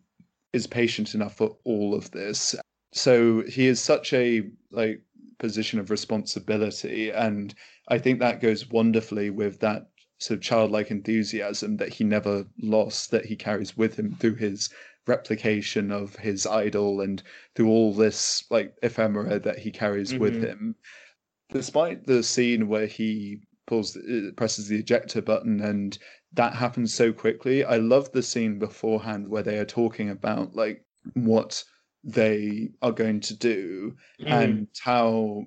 [0.55, 2.55] is patient enough for all of this.
[2.93, 5.01] So he is such a like
[5.37, 7.53] position of responsibility, and
[7.89, 13.11] I think that goes wonderfully with that sort of childlike enthusiasm that he never lost,
[13.11, 14.69] that he carries with him through his
[15.07, 17.21] replication of his idol and
[17.53, 20.47] through all this like ephemera that he carries with Mhm.
[20.47, 20.75] him
[21.51, 25.99] despite the scene where he pulls uh, presses the ejector button and
[26.33, 30.83] that happens so quickly i love the scene beforehand where they are talking about like
[31.13, 31.63] what
[32.03, 34.31] they are going to do Mhm.
[34.31, 35.43] and how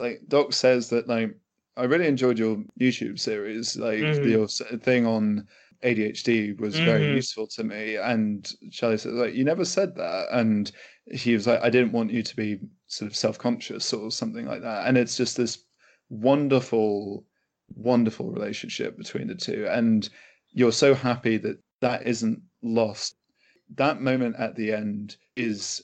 [0.00, 1.34] like doc says that like
[1.76, 4.30] i really enjoyed your youtube series like Mhm.
[4.30, 4.48] your
[4.80, 5.46] thing on
[5.84, 7.14] adhd was very Mhm.
[7.16, 10.72] useful to me and charlie said like you never said that and
[11.12, 14.62] he was like i didn't want you to be sort of self-conscious or something like
[14.62, 15.64] that and it's just this
[16.08, 17.26] wonderful
[17.76, 20.08] wonderful relationship between the two and
[20.52, 23.16] you're so happy that that isn't lost.
[23.74, 25.82] That moment at the end is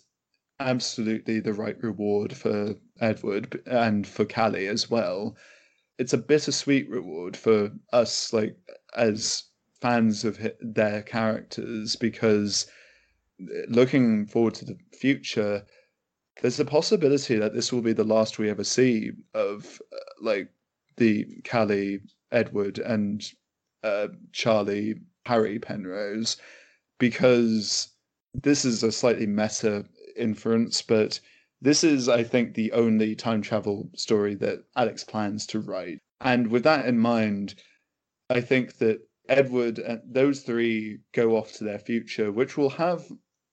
[0.60, 5.36] absolutely the right reward for edward and for callie as well.
[5.98, 8.56] It's a bittersweet reward for us like
[8.94, 9.44] as
[9.80, 12.66] fans of their characters because
[13.40, 15.64] uh, looking forward to the future
[16.40, 20.48] there's a possibility that this will be the last we ever see of uh, like
[20.98, 23.24] the Callie, Edward, and
[23.82, 26.36] uh, Charlie, Harry Penrose,
[26.98, 27.88] because
[28.34, 29.84] this is a slightly meta
[30.16, 31.20] inference, but
[31.60, 35.98] this is, I think, the only time travel story that Alex plans to write.
[36.20, 37.54] And with that in mind,
[38.30, 43.04] I think that Edward and those three go off to their future, which will have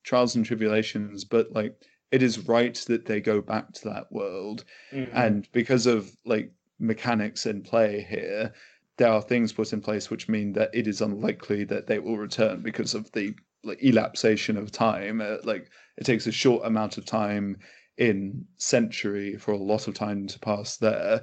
[0.04, 1.76] trials and tribulations, but like
[2.12, 5.10] it is right that they go back to that world Mhm.
[5.14, 8.52] and because of like mechanics in play here
[8.98, 12.18] there are things put in place which mean that it is unlikely that they will
[12.18, 13.34] return because of the
[13.66, 15.22] like elapsation of time.
[15.22, 17.58] Uh, like it takes a short amount of time
[17.98, 21.22] in century for a lot of time to pass there.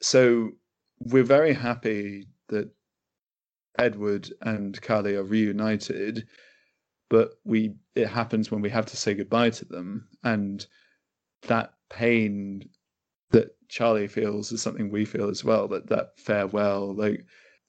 [0.00, 0.50] So
[1.00, 2.70] we're very happy that
[3.78, 6.26] edward and Callie are reunited
[7.08, 10.66] but we it happens when we have to say goodbye to them and
[11.48, 12.68] that pain
[13.72, 17.24] charlie feels is something we feel as well that that farewell like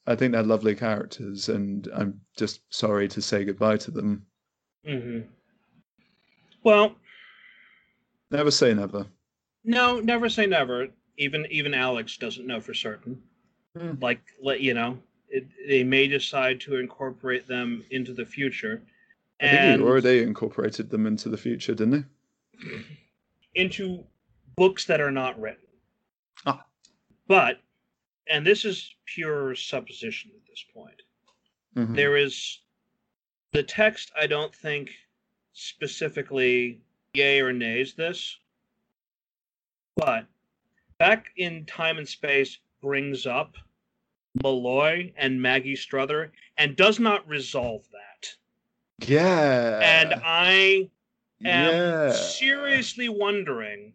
[0.05, 4.25] i think they're lovely characters and i'm just sorry to say goodbye to them
[4.85, 5.23] Mhm.
[6.61, 6.93] Well,
[8.31, 9.05] never say never
[9.63, 10.89] no, never say never.
[11.17, 13.21] Even even Alex doesn't know for certain.
[13.77, 13.93] Hmm.
[14.01, 14.97] Like, let you know,
[15.29, 18.81] it, they may decide to incorporate them into the future,
[19.39, 22.79] i think and he already incorporated them into the future didn't they?
[23.55, 24.03] into
[24.57, 25.63] books that are not written.
[27.27, 27.62] But,
[28.27, 31.01] and this is pure supposition at this point.
[31.75, 31.95] Mhm.
[31.95, 32.59] there is
[33.51, 34.91] the text i don't think
[35.53, 36.79] specifically
[37.13, 38.38] yay or nays this
[39.95, 40.25] but
[40.99, 43.55] back in time and space brings up
[44.43, 50.89] malloy and maggie struther and does not resolve that yeah and i
[51.43, 53.93] am yeah seriously wondering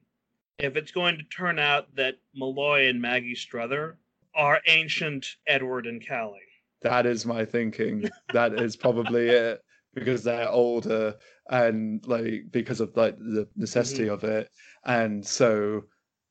[0.58, 3.94] if it's going to turn out that malloy and maggie struther
[4.34, 6.40] are ancient edward and callie
[6.82, 8.08] That is my thinking.
[8.32, 9.60] That is probably it
[9.94, 11.16] because they're older
[11.50, 14.14] and like because of like the necessity Mm-hmm.
[14.14, 14.48] of it,
[14.84, 15.82] and so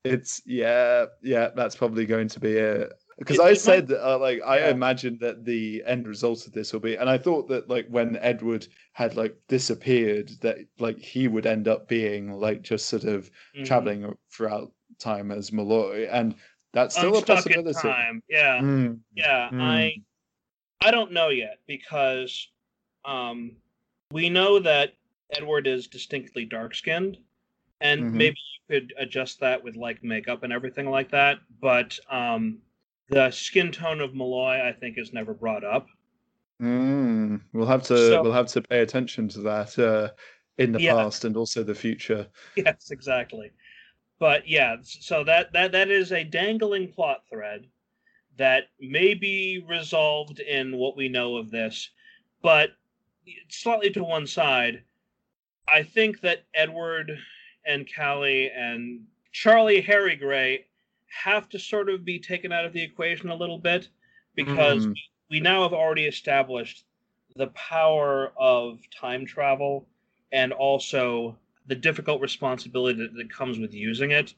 [0.05, 1.49] it's yeah, yeah.
[1.53, 2.93] That's probably going to be it.
[3.17, 4.69] Because I said that, uh, like I Yeah.
[4.69, 8.15] imagined that the end result of this will be, and I thought that like when
[8.17, 13.31] Edward had like disappeared, that like he would end up being like just sort of
[13.55, 13.65] Mhm.
[13.65, 16.35] traveling throughout time as Malloy, and
[16.73, 18.21] that's still a Unstuck in possibility.
[18.29, 19.61] yeah Mm, Yeah, Mm.
[19.61, 20.01] I
[20.81, 22.51] I don't know yet because
[23.03, 23.57] um
[24.11, 24.93] we know that
[25.31, 27.17] Edward is distinctly dark skinned
[27.81, 28.13] and Mhm.
[28.13, 28.37] maybe
[28.69, 32.61] you could adjust that with like makeup and everything like that, but um
[33.09, 35.87] the skin tone of Malloy I think is never brought up.
[36.61, 40.09] Mm, we'll have to So- we'll have to pay attention to that uh,
[40.57, 40.93] in the Yeah.
[40.95, 42.27] past and also the future.
[42.55, 43.51] yes, exactly.
[44.19, 47.67] But yeah, so that that that is a dangling plot thread
[48.37, 51.89] that may be resolved in what we know of this,
[52.41, 52.71] but
[53.49, 54.83] slightly to one side.
[55.67, 57.19] I think that Edward
[57.65, 60.65] and Callie and Charlie Harry Gray
[61.07, 63.89] have to sort of be taken out of the equation a little bit
[64.35, 64.95] because Mm.
[65.29, 66.85] we now have already established
[67.35, 69.87] the power of time travel
[70.31, 74.33] and also the difficult responsibility that, that comes with using it.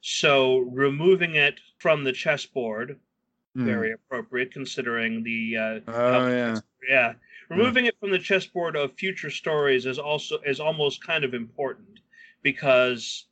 [0.00, 3.00] So removing it from the chessboard,
[3.54, 3.64] Hmm.
[3.64, 6.60] very appropriate considering the uh, Oh yeah.
[6.88, 7.14] yeah
[7.48, 12.00] removing it from the chessboard of future stories is also is almost kind of important
[12.42, 13.26] because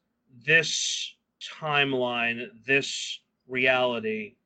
[0.47, 1.15] this
[1.49, 4.37] timeline this reality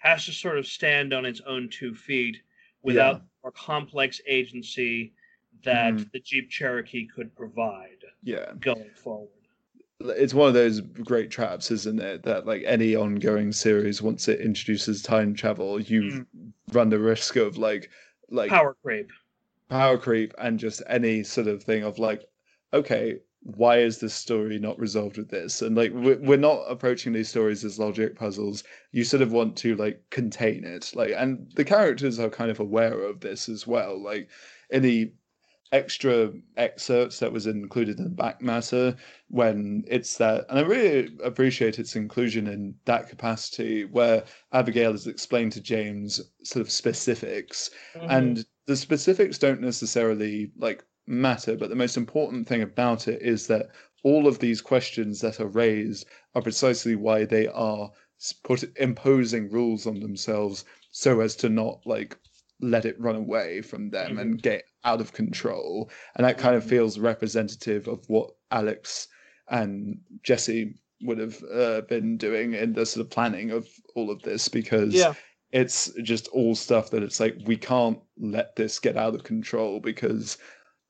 [0.00, 2.42] has to sort of stand on its own two feet
[2.82, 5.14] without a complex agency
[5.62, 6.12] that Mhm.
[6.12, 8.52] the jeep cherokee could provide Yeah.
[8.60, 9.30] going forward
[10.00, 12.22] it's one of those great traps, isn't it?
[12.22, 16.26] That like any ongoing series, once it introduces time travel, you
[16.72, 17.90] run the risk of like
[18.28, 19.10] like power creep
[19.68, 22.22] power creep and just any sort of thing of like,
[22.72, 23.18] okay,
[23.54, 25.62] why is this story not resolved with this?
[25.62, 28.64] And like we're, not approaching these stories as logic puzzles.
[28.90, 32.58] You sort of want to like contain it, like, and the characters are kind of
[32.58, 34.02] aware of this as well.
[34.02, 34.28] Like
[34.72, 35.12] any
[35.72, 38.94] extra excerpts that was included in the back matter
[39.28, 45.08] when it's that and i really appreciate its inclusion in that capacity where abigail has
[45.08, 48.08] explained to james sort of specifics mm-hmm.
[48.08, 53.46] and the specifics don't necessarily like matter but the most important thing about it is
[53.46, 53.68] that
[54.02, 57.90] all of these questions that are raised are precisely why they are
[58.44, 62.16] put imposing rules on themselves so as to not like
[62.60, 65.90] let it run away from them and get out of control.
[66.14, 66.68] And that kind of Mhm.
[66.70, 69.08] feels representative of what alex
[69.48, 74.22] and jesse would have uh, been doing in the sort of planning of all of
[74.22, 75.12] this because yeah.
[75.52, 79.80] it's just all stuff that it's like we can't let this get out of control
[79.80, 80.38] because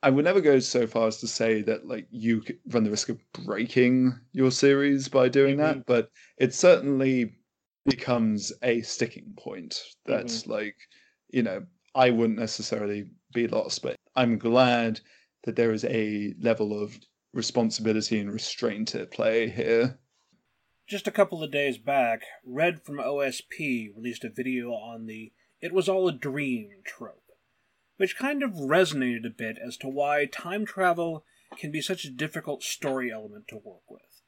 [0.06, 3.08] I would never go so far as to say that like you run the risk
[3.08, 5.84] of breaking your series by doing that, mm-hmm.
[5.84, 7.34] but it certainly
[7.84, 9.82] becomes a sticking point.
[10.04, 10.52] That's mm-hmm.
[10.52, 10.76] like,
[11.30, 11.66] you know,
[11.96, 15.00] I wouldn't necessarily be lost, but I'm glad
[15.42, 16.96] that there is a level of
[17.34, 19.98] responsibility and restraint at play here.
[20.88, 25.72] Just a couple of days back, Red from OSP released a video on the It
[25.72, 27.25] Was All a Dream trope,
[27.96, 31.24] which kind of resonated a bit as to why time travel
[31.59, 34.22] can be such a difficult story element to work with.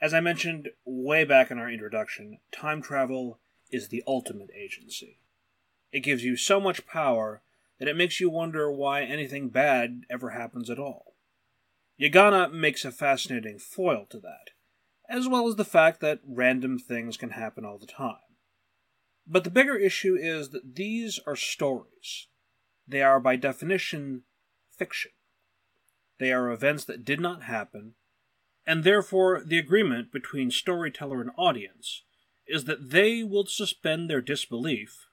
[0.00, 3.38] As I mentioned way back in our introduction, time travel
[3.70, 5.20] is the ultimate agency.
[5.92, 7.42] It gives you so much power
[7.78, 11.14] that it makes you wonder why anything bad ever happens at all.
[12.00, 14.50] Yagana makes a fascinating foil to that
[15.12, 18.16] as well as the fact that random things can happen all the time.
[19.26, 22.28] But the bigger issue is that these are stories.
[22.86, 24.22] They are, by definition,
[24.70, 25.12] fiction.
[26.18, 27.94] They are events that did not happen,
[28.66, 32.02] and therefore the agreement between storyteller and audience
[32.46, 35.06] is that they will suspend their disbelief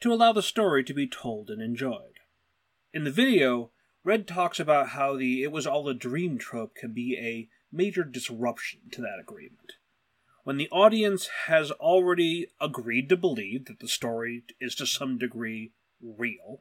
[0.00, 2.20] to allow the story to be told and enjoyed.
[2.92, 3.70] In the video,
[4.02, 8.04] Red talks about how the it was all a dream trope can be a major
[8.04, 9.72] disruption to that agreement.
[10.44, 15.72] When the audience has already agreed to believe that the story is to some degree
[16.02, 16.60] real,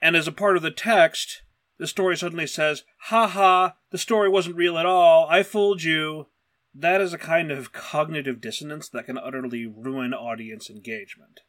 [0.00, 1.42] and as a part of the text,
[1.78, 6.26] the story suddenly says, Ha ha, the story wasn't real at all, I fooled you.
[6.74, 11.40] That is a kind of cognitive dissonance that can utterly ruin audience engagement.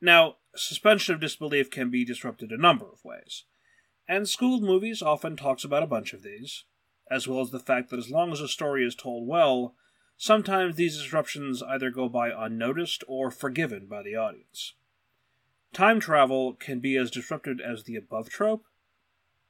[0.00, 3.44] Now, suspension of disbelief can be disrupted a number of ways,
[4.06, 6.64] and school movies often talks about a bunch of these,
[7.10, 9.74] as well as the fact that as long as a story is told well,
[10.16, 14.74] sometimes these disruptions either go by unnoticed or forgiven by the audience.
[15.74, 18.64] Time travel can be as disrupted as the above trope,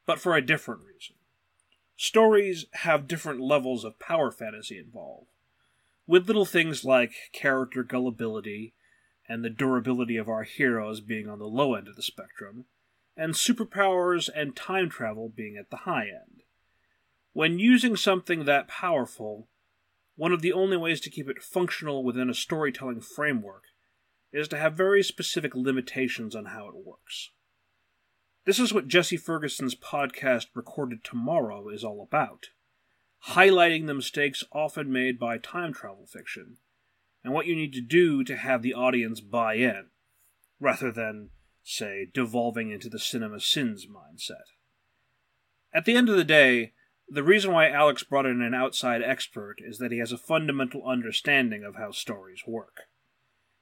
[0.07, 1.17] but for a different reason.
[1.97, 5.29] Stories have different levels of power fantasy involved,
[6.07, 8.73] with little things like character gullibility
[9.29, 12.65] and the durability of our heroes being on the low end of the spectrum,
[13.19, 16.43] and superpowers and time travel being at the high end.
[17.35, 19.49] When using something that powerful,
[20.17, 23.65] one of the only ways to keep it functional within a storytelling framework
[24.35, 27.31] is to have very specific limitations on how it works.
[28.44, 32.49] This is what Jesse Ferguson's podcast Recorded Tomorrow is all about
[33.29, 36.59] highlighting the mistakes often made by time travel fiction
[37.23, 39.87] and what you need to do to have the audience buy in,
[40.61, 41.30] rather than,
[41.62, 44.45] say, devolving into the CinemaSins mindset.
[45.72, 46.74] At the end of the day,
[47.09, 50.87] the reason why Alex brought in an outside expert is that he has a fundamental
[50.87, 52.82] understanding of how stories work.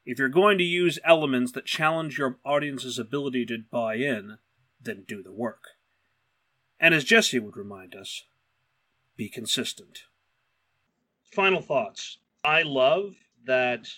[0.05, 4.39] If you're going to use elements that challenge your audience's ability to buy in,
[4.81, 5.65] then do the work.
[6.81, 8.25] And as Jesse would remind us,
[9.17, 10.05] be consistent.
[11.31, 12.19] final thoughts.
[12.45, 13.15] I love
[13.47, 13.89] that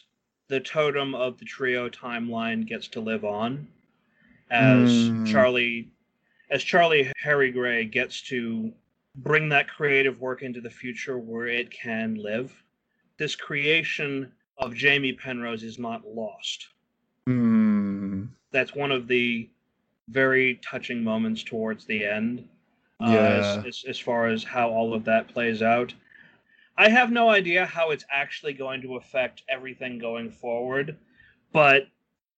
[0.47, 3.67] the totem of the trio timeline gets to live on
[4.51, 5.27] as Mm.
[5.33, 5.89] Charlie
[6.51, 8.73] as Charlie Harry Gray gets to
[9.17, 12.63] bring that creative work into the future where it can live.
[13.17, 16.69] This creation of Jamie Penrose is not lost.
[17.27, 18.25] Hmm.
[18.53, 19.49] That's one of the
[20.09, 22.49] very touching moments towards the end.
[23.01, 23.57] uh, Yeah.
[23.59, 25.93] as, as, as far as how all of that plays out.
[26.77, 30.97] I have no idea how it's actually going to affect everything going forward,
[31.53, 31.89] but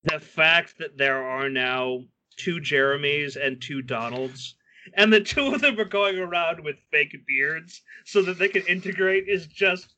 [0.05, 2.03] the fact that there are now
[2.37, 4.55] two Jeremys and two Donalds,
[4.95, 8.63] and the two of them are going around with fake beards so that they can
[8.67, 9.95] integrate is just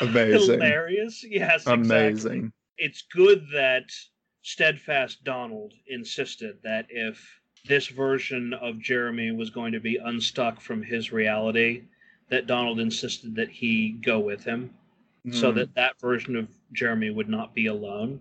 [0.00, 0.54] Amazing.
[0.60, 1.24] hilarious.
[1.28, 2.52] Yes, exactly Amazing.
[2.78, 3.84] it's good that
[4.42, 10.82] steadfast donald insisted that if this version of jeremy was going to be unstuck from
[10.82, 11.82] his reality
[12.28, 14.68] that donald insisted that he go with him
[15.30, 15.56] so Hmm.
[15.58, 18.20] that that version of jeremy would not be alone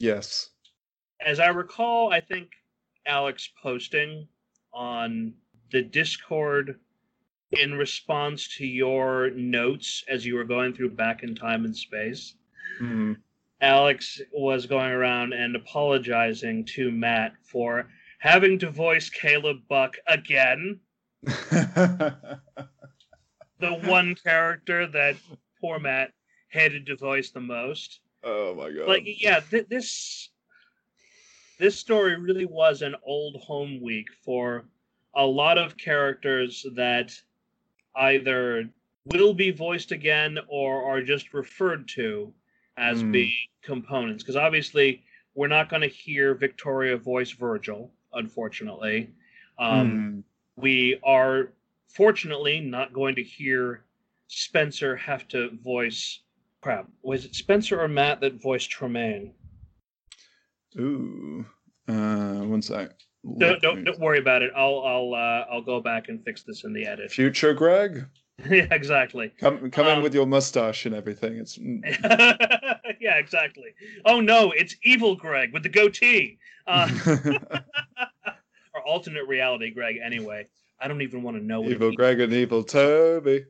[0.00, 0.50] Yes.
[1.24, 2.50] as i recall i think
[3.06, 4.28] alex posting
[4.74, 5.32] on
[5.70, 6.78] the discord
[7.60, 12.34] in response to your notes as you were going through back in time and space
[12.78, 13.12] Hmm.
[13.60, 17.88] Alex was going around and apologizing to Matt for
[18.18, 20.80] having to voice Caleb Buck again,
[21.22, 22.28] the
[23.84, 25.16] one character that
[25.60, 26.12] poor Matt
[26.48, 28.00] hated to voice the most.
[28.24, 28.88] oh my god.
[28.88, 30.30] Like, yeah, th- this
[31.58, 34.64] this story really was an old home week for
[35.14, 37.12] a lot of characters that
[37.96, 38.68] either
[39.06, 42.32] will be voiced again or are just referred to
[42.76, 43.12] as Hmm.
[43.12, 43.32] being
[43.62, 44.22] components.
[44.22, 45.02] Because obviously,
[45.34, 49.10] we're not going to hear Victoria voice Virgil, unfortunately.
[49.58, 50.20] Um, Hmm.
[50.56, 51.52] We are
[51.88, 53.84] fortunately not going to hear
[54.28, 56.20] Spencer have to voice.
[56.60, 59.34] Crap, was it Spencer or Matt that voiced Tremaine?
[60.78, 61.44] Ooh.
[61.86, 62.90] Uh, one sec.
[63.38, 64.52] Don't, don't, don't worry about it.
[64.54, 67.10] I'll I'll uh, I'll go back and fix this in the edit.
[67.12, 68.04] Future Greg,
[68.50, 69.32] yeah, exactly.
[69.38, 71.38] come come in Um, with your mustache and everything.
[71.38, 71.58] It's
[73.00, 73.74] yeah, exactly.
[74.04, 76.38] Oh no, it's evil Greg with the goatee.
[76.66, 76.88] Uh,
[78.74, 79.96] or alternate reality Greg.
[80.04, 80.46] Anyway,
[80.78, 83.46] I don't even want to know what evil Greg and evil Toby.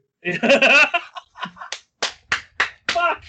[2.90, 3.24] Fuck.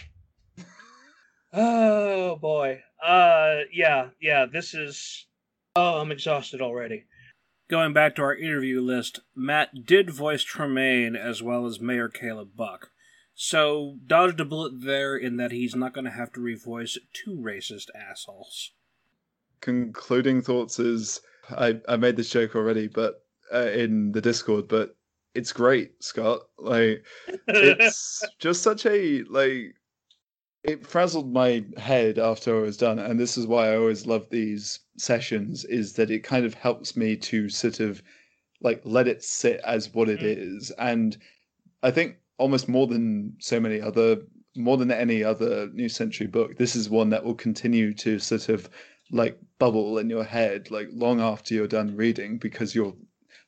[1.53, 2.81] Oh boy.
[3.03, 4.45] Uh, yeah, yeah.
[4.45, 5.25] This is.
[5.75, 7.05] Oh, I'm exhausted already.
[7.67, 12.51] Going back to our interview list, Matt did voice Tremaine as well as Mayor Caleb
[12.55, 12.91] Buck.
[13.33, 17.35] So, dodged a bullet there in that he's not going to have to revoice two
[17.35, 18.71] racist assholes.
[19.59, 21.19] Concluding thoughts is
[21.49, 24.95] I I made this joke already, but uh, in the Discord, but
[25.33, 26.41] it's great, Scott.
[26.57, 27.03] Like
[27.47, 29.75] it's just such a like
[30.67, 34.29] it frazzled my head after I was done, and this is why I always love
[34.29, 35.65] these sessions.
[35.65, 38.01] Is that it kind of helps me to sort of
[38.61, 40.55] like let it sit as what it Mm.
[40.55, 41.17] is, and
[41.83, 44.17] I think almost more than so many other,
[44.55, 48.49] more than any other New Century book, this is one that will continue to sort
[48.49, 48.69] of
[49.11, 52.95] like bubble in your head like long after you're done reading because you're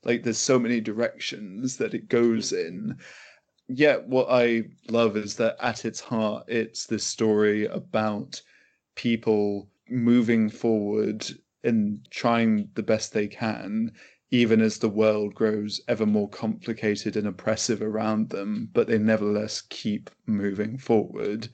[0.03, 2.95] like there's so many directions that it goes in
[3.67, 8.41] yet what I love is that at its heart, it's this story about
[8.95, 11.25] people moving forward
[11.63, 13.91] and trying the best they can,
[14.31, 19.61] even as the world grows ever more complicated and oppressive around them, but they nevertheless
[19.61, 21.47] keep moving forward.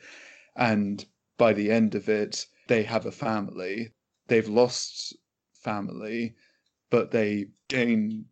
[0.56, 1.06] And
[1.38, 3.92] by the end of it, they have a family.
[4.28, 5.16] They've lost
[5.54, 6.36] family,
[6.90, 8.26] but they gain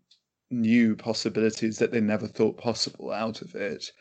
[0.52, 3.92] new possibilities that they never thought possible out of it.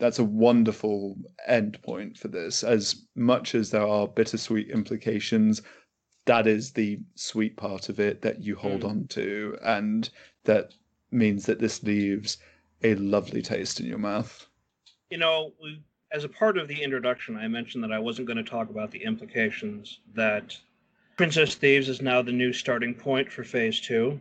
[0.00, 1.16] That's a wonderful
[1.46, 2.62] end point for this.
[2.62, 5.62] As much as there are bittersweet implications,
[6.26, 8.88] that is the sweet part of it that you hold Mm.
[8.88, 10.08] on to, and
[10.44, 10.72] that
[11.10, 12.38] means that this leaves
[12.82, 14.46] a lovely taste in your mouth.
[15.10, 15.80] you know, we,
[16.12, 18.90] as a part of the introduction, I mentioned that I wasn't going to talk about
[18.90, 20.54] the implications that
[21.16, 24.20] Princess Thieves is now the new starting point for Phase Two.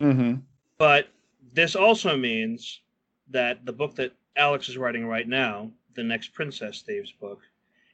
[0.00, 0.40] Mm-hmm.
[0.80, 1.08] But
[1.52, 2.80] this also means
[3.28, 7.42] that the book that Alex is writing right now, the next Princess Thieves book,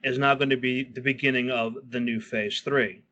[0.05, 3.03] is now going to be the beginning of the new Phase Three,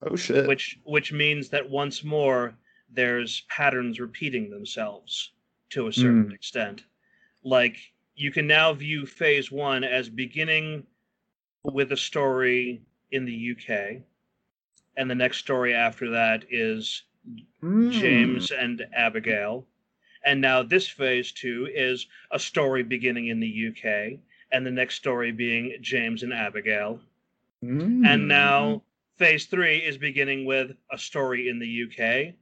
[0.00, 0.48] Oh shit!
[0.48, 2.54] which which means that once more
[2.90, 5.32] there's patterns repeating themselves
[5.70, 6.34] to a certain Mm.
[6.34, 6.84] extent.
[7.44, 7.76] Like
[8.16, 10.86] you can now view Phase One as beginning
[11.64, 14.00] with a story in the UK,
[14.96, 17.02] and the next story after that is
[17.62, 17.90] Mm.
[17.92, 19.66] James and Abigail.
[20.24, 24.18] And now this phase two is a story beginning in the UK,
[24.52, 27.00] and the next story being James and Abigail.
[27.64, 28.06] Mm.
[28.06, 28.82] And now
[29.16, 32.34] phase three is beginning with a story in the UK,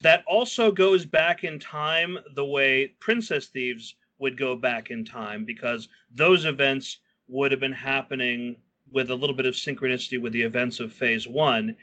[0.00, 5.44] that also goes back in time the way Princess Thieves would go back in time
[5.44, 6.98] because those events
[7.28, 8.56] would have been happening
[8.92, 11.76] with a little bit of synchronicity with the events of phase one.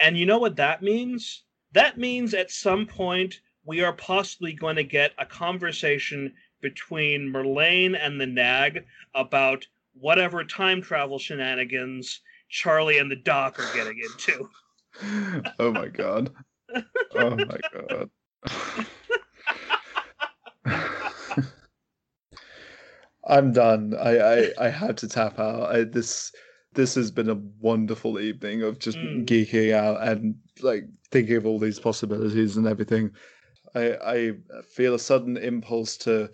[0.00, 1.42] And you know what that means?
[1.72, 7.96] That means at some point we are possibly going to get a conversation between Merlane
[7.98, 14.48] and the Nag about whatever time travel shenanigans Charlie and the Doc are getting into.
[15.58, 16.30] oh my god.
[17.14, 18.10] Oh my god.
[23.26, 23.94] I'm done.
[23.94, 25.74] I, I I had to tap out.
[25.74, 26.32] I, this
[26.74, 29.24] this has been a wonderful evening of just Mm.
[29.26, 33.10] geeking out and like thinking of all these possibilities and everything.
[33.74, 34.32] I I
[34.68, 36.30] feel a sudden impulse to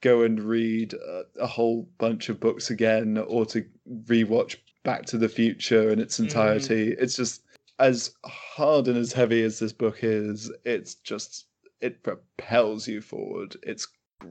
[0.00, 3.64] go and read a, a whole bunch of books again or to
[4.04, 6.92] rewatch Back to the Future in its entirety.
[6.98, 7.42] It's just
[7.78, 11.46] as hard and as heavy as this book is, it's just
[11.80, 13.56] it propels you forward.
[13.62, 13.86] It's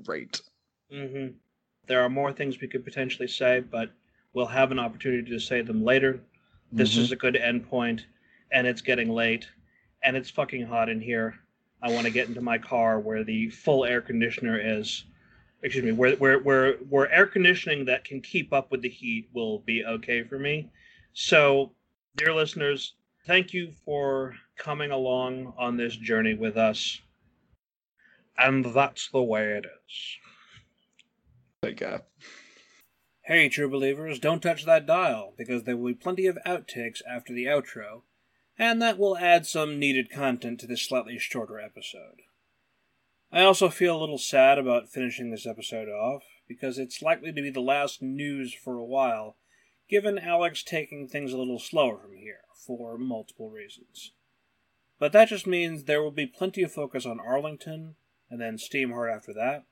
[0.06, 0.42] great.
[0.92, 1.28] hmm
[1.88, 3.92] There are more things we could potentially say, but
[4.38, 6.22] we'll have an opportunity to say them later.
[6.72, 7.00] This Mhm.
[7.00, 8.06] is a good end point,
[8.52, 9.50] and it's getting late,
[10.04, 11.40] and it's fucking hot in here.
[11.82, 15.06] I want to get into my car where the full air conditioner is.
[15.64, 19.28] Excuse me, where where where where air conditioning that can keep up with the heat
[19.34, 20.70] will be okay for me.
[21.14, 21.74] So,
[22.16, 22.94] dear listeners,
[23.26, 27.02] thank you for coming along on this journey with us.
[28.38, 30.18] And that's the way it is.
[31.64, 32.04] Take care.
[33.28, 37.34] Hey, true believers, don't touch that dial, because there will be plenty of outtakes after
[37.34, 38.04] the outro,
[38.58, 42.22] and that will add some needed content to this slightly shorter episode.
[43.30, 47.42] I also feel a little sad about finishing this episode off, because it's likely to
[47.42, 49.36] be the last news for a while,
[49.90, 54.14] given Alex taking things a little slower from here, for multiple reasons.
[55.00, 57.96] But that just means there will be plenty of focus on Arlington,
[58.30, 59.66] and then Steamheart after that.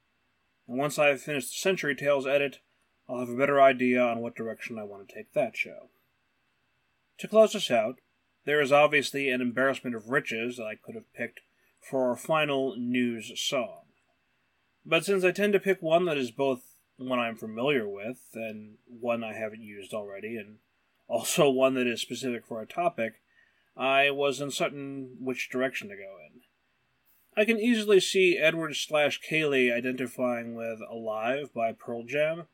[0.68, 2.60] And once I have finished the Century Tales edit,
[3.08, 5.90] I'll have a better idea on what direction I want to take that show.
[7.20, 8.00] To close us out,
[8.46, 11.42] there is obviously an embarrassment of riches that I could have picked
[11.82, 13.82] for our final news song.
[14.86, 16.62] But since I tend to pick one that is both
[16.98, 20.58] one I'm familiar with and one I haven't used already, and
[21.08, 23.22] also one that is specific for our topic,
[23.78, 26.42] I was uncertain which direction to go in.
[27.38, 32.48] I can easily see Edward slash Kaylee identifying with Alive by Pearl Jam,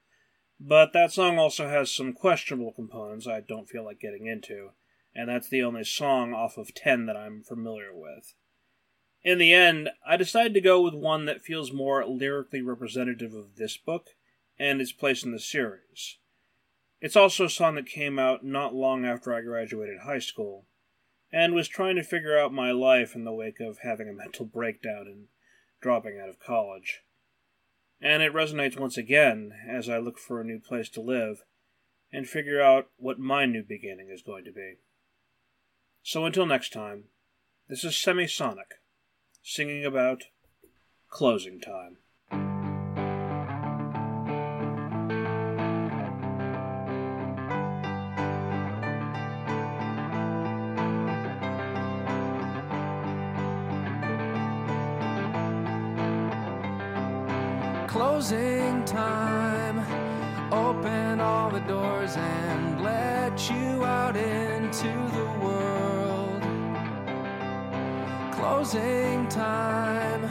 [0.64, 4.70] but that song also has some questionable components I don't feel like getting into,
[5.16, 8.36] and that's the only song off of 10 that I'm familiar with.
[9.24, 13.56] In the end, I decided to go with one that feels more lyrically representative of
[13.56, 14.10] this book
[14.60, 16.18] and its place in the series.
[17.00, 20.68] It's also a song that came out not long after I graduated high school,
[21.32, 24.46] and was trying to figure out my life in the wake of having a mental
[24.46, 25.28] breakdown and
[25.82, 27.02] dropping out of college
[28.02, 31.44] and it resonates once again as I look for a new place to live
[32.12, 34.76] and figure out what my new beginning is going to be.
[36.04, 37.06] So until next time,
[37.70, 38.80] this is Semisonic,
[39.44, 40.24] singing about
[41.10, 41.98] closing time.
[58.92, 59.80] Time.
[60.52, 66.42] Open all the doors and let you out into the world.
[68.34, 70.22] Closing time.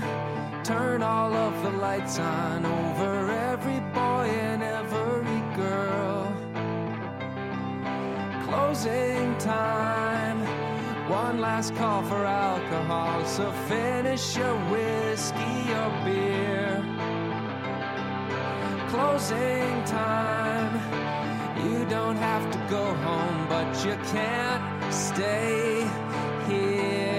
[0.63, 6.31] Turn all of the lights on over every boy and every girl.
[8.47, 10.39] Closing time.
[11.09, 16.60] One last call for alcohol, so finish your whiskey or beer
[18.91, 20.75] closing time.
[21.65, 25.89] You don't have to go home, but you can't stay
[26.49, 27.10] here.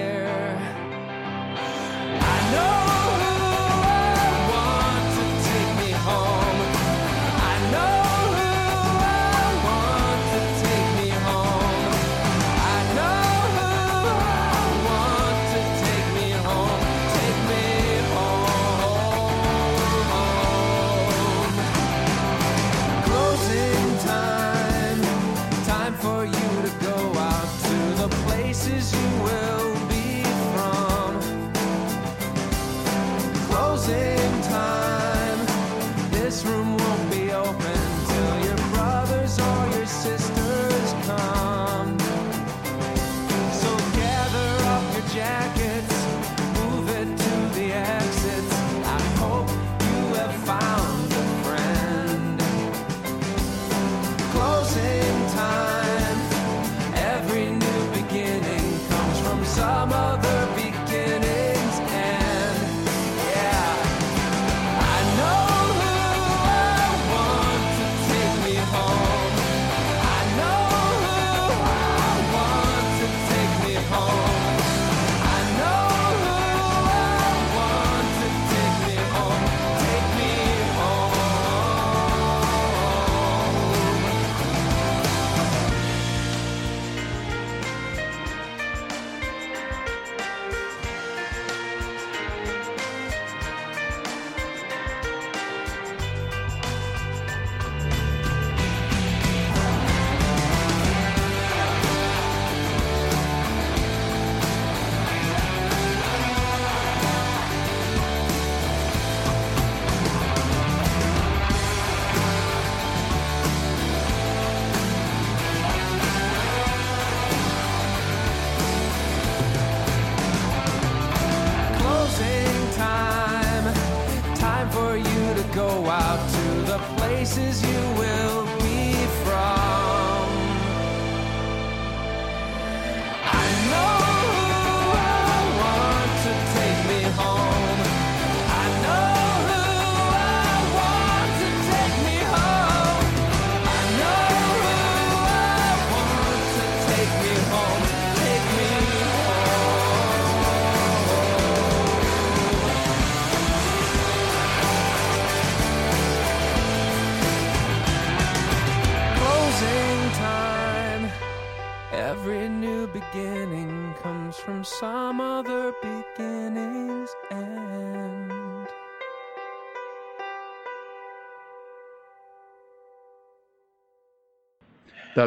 [126.72, 128.31] The places you will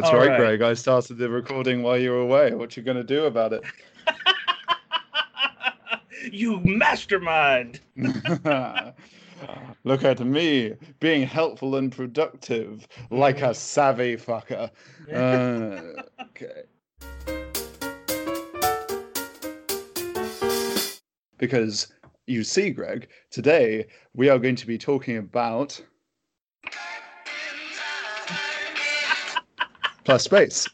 [0.00, 0.36] That's right, right.
[0.36, 0.60] Greg.
[0.60, 2.52] I started the recording while you were away.
[2.52, 3.64] What you gonna do about it?
[6.30, 7.80] you mastermind.
[9.84, 14.70] Look at me being helpful and productive, like a savvy fucker.
[15.10, 16.64] Uh, okay.
[21.38, 21.86] Because
[22.26, 25.80] you see, Greg, today we are going to be talking about
[30.06, 30.66] plus space.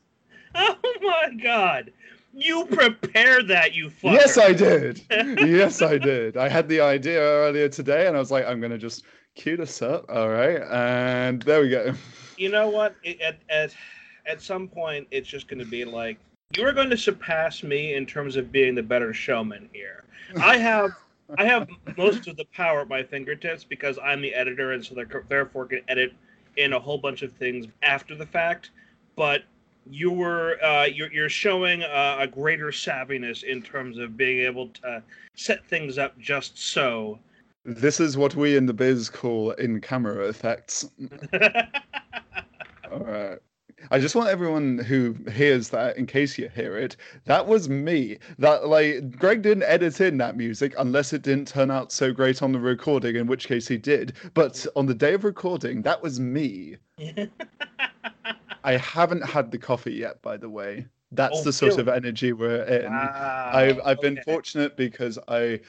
[0.54, 1.90] Oh my god.
[2.34, 4.12] You prepared that, you fucker.
[4.12, 5.02] Yes, I did.
[5.10, 6.36] yes, I did.
[6.36, 9.04] I had the idea earlier today, and I was like, I'm gonna just
[9.34, 10.04] cue this up.
[10.08, 11.94] All right, and there we go.
[12.36, 12.94] You know what?
[13.22, 13.74] At at
[14.26, 16.18] at some point, it's just going to be like
[16.56, 20.04] you are going to surpass me in terms of being the better showman here.
[20.36, 20.92] I have
[21.38, 24.94] I have most of the power at my fingertips because I'm the editor, and so
[24.94, 26.12] there- therefore can edit
[26.56, 28.70] in a whole bunch of things after the fact.
[29.16, 29.42] But
[29.90, 34.68] you were uh, you're, you're showing uh, a greater savviness in terms of being able
[34.68, 35.02] to
[35.34, 37.18] set things up just so.
[37.64, 40.88] This is what we in the biz call in-camera effects.
[42.92, 43.38] All right.
[43.90, 48.18] I just want everyone who hears that, in case you hear it, that was me.
[48.38, 52.42] That like Greg didn't edit in that music unless it didn't turn out so great
[52.42, 54.14] on the recording, in which case he did.
[54.34, 56.76] But on the day of recording, that was me.
[58.64, 60.86] I haven't had the coffee yet, by the way.
[61.10, 61.82] That's Oh, the sort really?
[61.82, 62.90] of energy we're in.
[62.90, 63.50] Wow.
[63.52, 64.22] I've I've been okay.
[64.32, 65.60] fortunate because I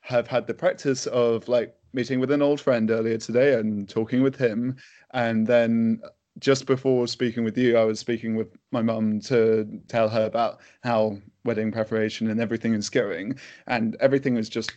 [0.00, 4.22] have had the practice of like meeting with an old friend earlier today and talking
[4.22, 4.76] with him,
[5.12, 6.00] and then
[6.38, 10.60] just before speaking with you, I was speaking with my mum to tell her about
[10.82, 14.76] how wedding preparation and everything is going, and everything is just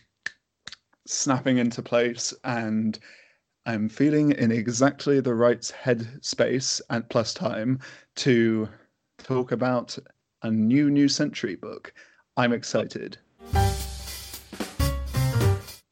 [1.06, 2.98] snapping into place and.
[3.64, 7.78] I'm feeling in exactly the right head space and plus time
[8.16, 8.68] to
[9.18, 9.96] talk about
[10.42, 11.94] a new New Century book.
[12.36, 13.18] I'm excited.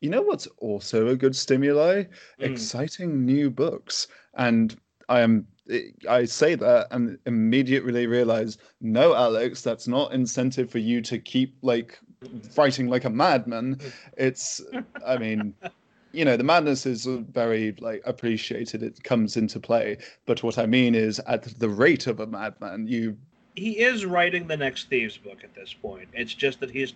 [0.01, 2.05] You know what's also a good stimuli?
[2.05, 2.07] Mm.
[2.41, 4.09] Exciting new books.
[4.35, 4.77] And
[5.09, 5.47] I am
[6.09, 11.55] I say that and immediately realize, no, Alex, that's not incentive for you to keep
[11.62, 12.01] like
[12.57, 13.79] writing like a madman.
[14.16, 14.61] It's
[15.07, 15.55] I mean
[16.13, 19.97] you know the madness is very like appreciated it comes into play.
[20.27, 23.17] But what i mean is at the rate of a madman you
[23.55, 26.09] he is writing the next thieves book at this point.
[26.13, 26.95] It's just that he's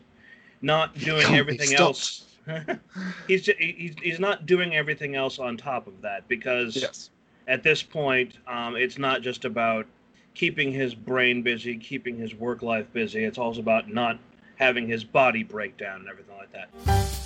[0.63, 2.25] not doing everything else.
[3.27, 7.09] He's, ju- he's he's not doing everything else on top of that because yes.
[7.49, 9.87] at this point um, it's not just about
[10.35, 13.25] keeping his brain busy keeping his work life busy.
[13.25, 14.19] It's also about not
[14.57, 17.24] having his body break down and everything like that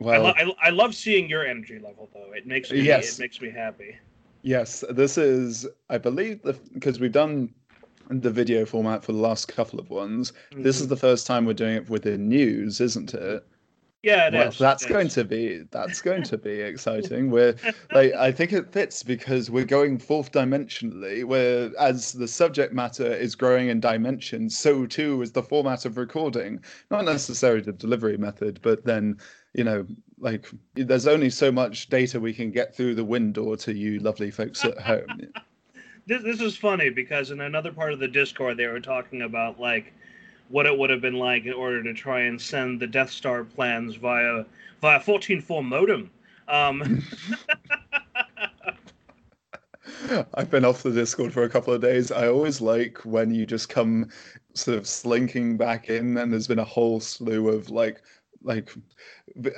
[0.00, 3.18] I, well lo- I, I love seeing your energy level though it makes me Yes.
[3.18, 3.96] it makes me happy
[4.42, 6.40] yes this is i believe
[6.72, 7.52] because we've done
[8.10, 10.90] the video format for the last couple of ones this is Mhm.
[10.90, 13.44] the first time we're doing it with the news isn't it
[14.04, 14.58] yeah it well, is.
[14.58, 15.14] that's It going is.
[15.14, 17.32] to be that's going to be exciting.
[17.32, 17.56] We're
[17.92, 21.24] like I think it fits because we're going fourth dimensionally.
[21.24, 25.96] Where as the subject matter is growing in dimensions, so too is the format of
[25.96, 26.60] recording.
[26.92, 29.18] Not necessarily the delivery method, but then
[29.58, 29.84] you know,
[30.20, 34.30] like there's only so much data we can get through the window to you lovely
[34.30, 35.06] folks at home.
[36.06, 39.58] this this is funny because in another part of the Discord they were talking about
[39.58, 39.92] like
[40.48, 43.42] what it would have been like in order to try and send the Death Star
[43.42, 44.44] plans via
[44.80, 46.08] via 14.4 modem.
[46.46, 47.04] Um,
[50.34, 52.12] I've been off the Discord for a couple of days.
[52.12, 54.08] I always like when you just come
[54.54, 58.02] sort of slinking back in, and there's been a whole slew of like,
[58.42, 58.72] like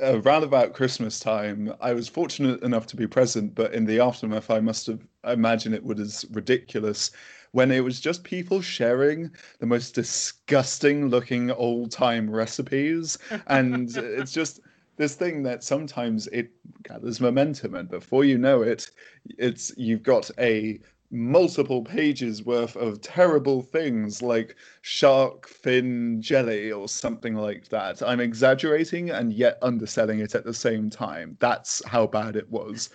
[0.02, 1.72] around uh, about Christmas time.
[1.80, 5.00] I was fortunate enough to be present, but in the aftermath, I must have.
[5.24, 7.10] I imagine it was ridiculous
[7.52, 13.18] when it was just people sharing the most disgusting looking old time recipes,
[13.48, 14.60] and it's just
[14.96, 16.50] this thing that sometimes it
[16.82, 18.90] gathers momentum, and before you know it,
[19.38, 20.80] it's you've got a
[21.12, 28.00] multiple pages worth of terrible things like shark fin jelly or something like that.
[28.02, 31.36] I'm exaggerating and yet underselling it at the same time.
[31.40, 32.90] That's how bad it was.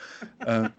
[0.46, 0.70] Uh,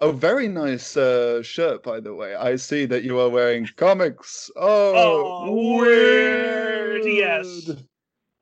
[0.00, 2.34] Oh, very nice uh, shirt, by the way.
[2.34, 4.50] I see that you are wearing comics.
[4.56, 7.04] Oh, Oh, weird.
[7.04, 7.70] Yes.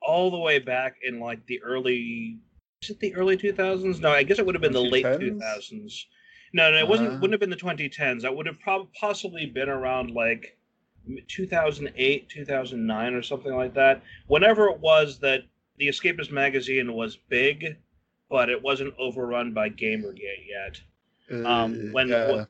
[0.00, 2.38] all the way back in like the early
[2.82, 6.06] is it the early 2000s no i guess it would have been the late 2000s
[6.52, 7.14] no no it wasn't Ah.
[7.16, 10.56] wouldn't have been the 2010s that would have prob- possibly been around like
[11.28, 15.40] 2008 2009 or something like that whenever it was that
[15.78, 17.76] the escapist magazine was big
[18.30, 20.80] but it wasn't overrun by gamergate yet
[21.46, 22.44] um, when- yeah.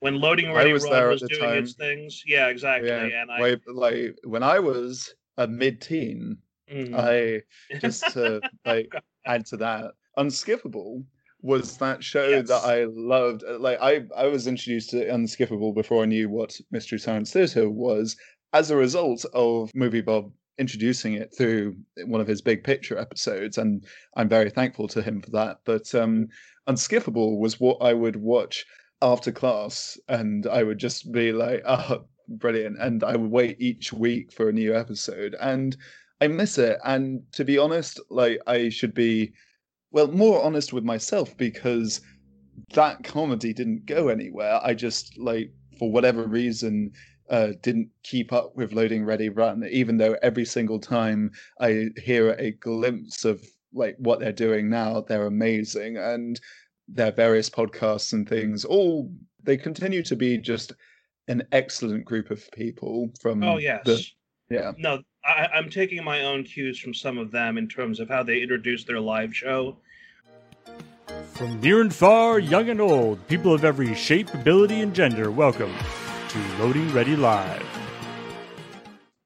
[0.00, 1.58] when loading ready was run was doing time.
[1.62, 6.38] its things yeah exactly yeah, and i like when I was a mid-teen,
[6.72, 6.94] Mhm.
[6.94, 7.42] I
[7.80, 8.92] just to like
[9.26, 11.04] add to that, Unskippable
[11.42, 12.48] was that show Yes.
[12.48, 13.44] that I loved.
[13.44, 17.68] Uh, Like I, I was introduced to Unskippable before I knew what Mystery Science Theater
[17.70, 18.16] was,
[18.52, 23.58] as a result of Movie Bob introducing it through one of his big picture episodes,
[23.58, 23.84] and
[24.16, 25.58] I'm very thankful to him for that.
[25.64, 26.28] But um,
[26.66, 28.64] Unskippable was what I would watch
[29.02, 33.92] after class, and I would just be like, "Oh, brilliant!" And I would wait each
[33.92, 35.76] week for a new episode, and
[36.20, 36.78] I miss it.
[36.84, 39.32] And to be honest, like I should be,
[39.90, 42.00] well, more honest with myself because
[42.74, 44.60] that comedy didn't go anywhere.
[44.62, 46.92] I just like for whatever reason
[47.28, 52.30] uh, didn't keep up with Loading Ready Run, even though every single time I hear
[52.32, 53.44] a glimpse of
[53.74, 56.40] like what they're doing now, they're amazing and
[56.88, 59.10] their various podcasts and things all
[59.42, 60.72] they continue to be just
[61.28, 64.04] an excellent group of people from oh yes the
[64.50, 68.08] yeah No, I, I'm taking my own cues from some of them in terms of
[68.08, 69.76] how they introduce their live show.
[71.32, 75.74] From near and far, young and old, people of every shape, ability, and gender, welcome
[76.28, 77.64] to Loading Ready Live.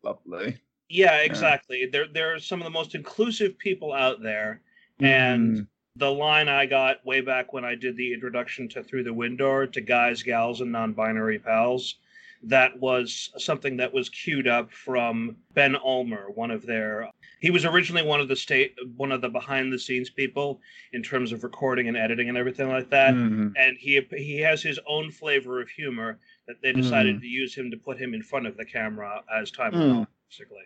[0.03, 1.86] lovely Yeah, exactly.
[1.90, 4.62] They're they're some of the most inclusive people out there,
[5.01, 5.07] Mm.
[5.07, 9.12] and the line I got way back when I did the introduction to Through the
[9.14, 11.96] Window to guys, gals, and non-binary pals,
[12.43, 17.11] that was something that was queued up from Ben Ulmer, one of their.
[17.41, 20.61] He was originally one of the state, one of the behind-the-scenes people
[20.93, 23.14] in terms of recording and editing and everything like that.
[23.14, 23.53] Mhm.
[23.57, 27.20] and he he has his own flavor of humor that they decided Mm.
[27.20, 29.78] to use him to put him in front of the camera as time Mm.
[29.78, 30.64] went on, basically.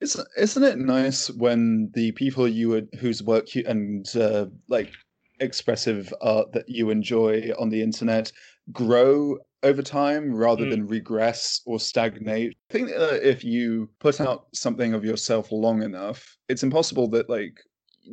[0.00, 4.92] Isn't isn't it nice when the people you would whose work you and uh, like
[5.40, 8.30] expressive art that you enjoy on the internet
[8.72, 10.70] grow over time rather Mm.
[10.70, 12.56] than regress or stagnate?
[12.70, 17.28] I think that if you put out something of yourself long enough, it's impossible that
[17.28, 17.60] like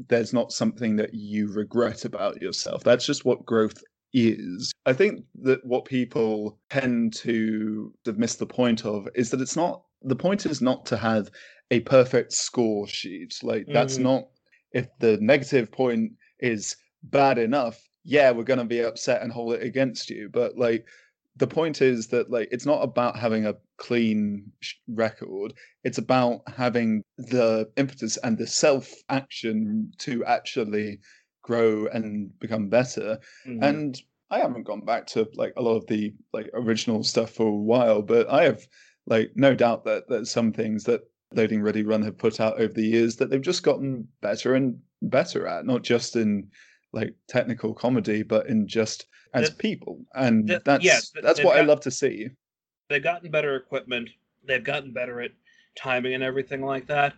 [0.09, 2.83] there's not something that you regret about yourself.
[2.83, 3.81] That's just what growth
[4.13, 4.71] is.
[4.85, 9.55] I think that what people tend to have missed the point of is that it's
[9.55, 11.29] not the point is not to have
[11.71, 13.39] a perfect score sheet.
[13.41, 14.03] Like that's Mhm.
[14.03, 14.27] not
[14.71, 19.53] if the negative point is bad enough, yeah, we're going to be upset and hold
[19.53, 20.29] it against you.
[20.29, 20.85] But like
[21.37, 25.53] the point is that like it's not about having a clean sh- record.
[25.83, 30.99] It's about having the impetus and the self action to actually
[31.43, 33.59] grow and become better Mhm.
[33.61, 37.47] and I haven't gone back to like a lot of the like original stuff for
[37.47, 38.65] a while, but I have
[39.05, 41.01] like no doubt that there's some things that
[41.33, 44.79] Loading Ready Run have put out over the years that they've just gotten better and
[45.01, 46.49] better at, not just in
[46.95, 50.03] like technical comedy, but in just as The- people.
[50.15, 52.29] And the- that's yes, th- that's what I love to see.
[52.89, 54.09] they've gotten better equipment,
[54.47, 55.31] they've gotten better at
[55.75, 57.13] timing and everything like that.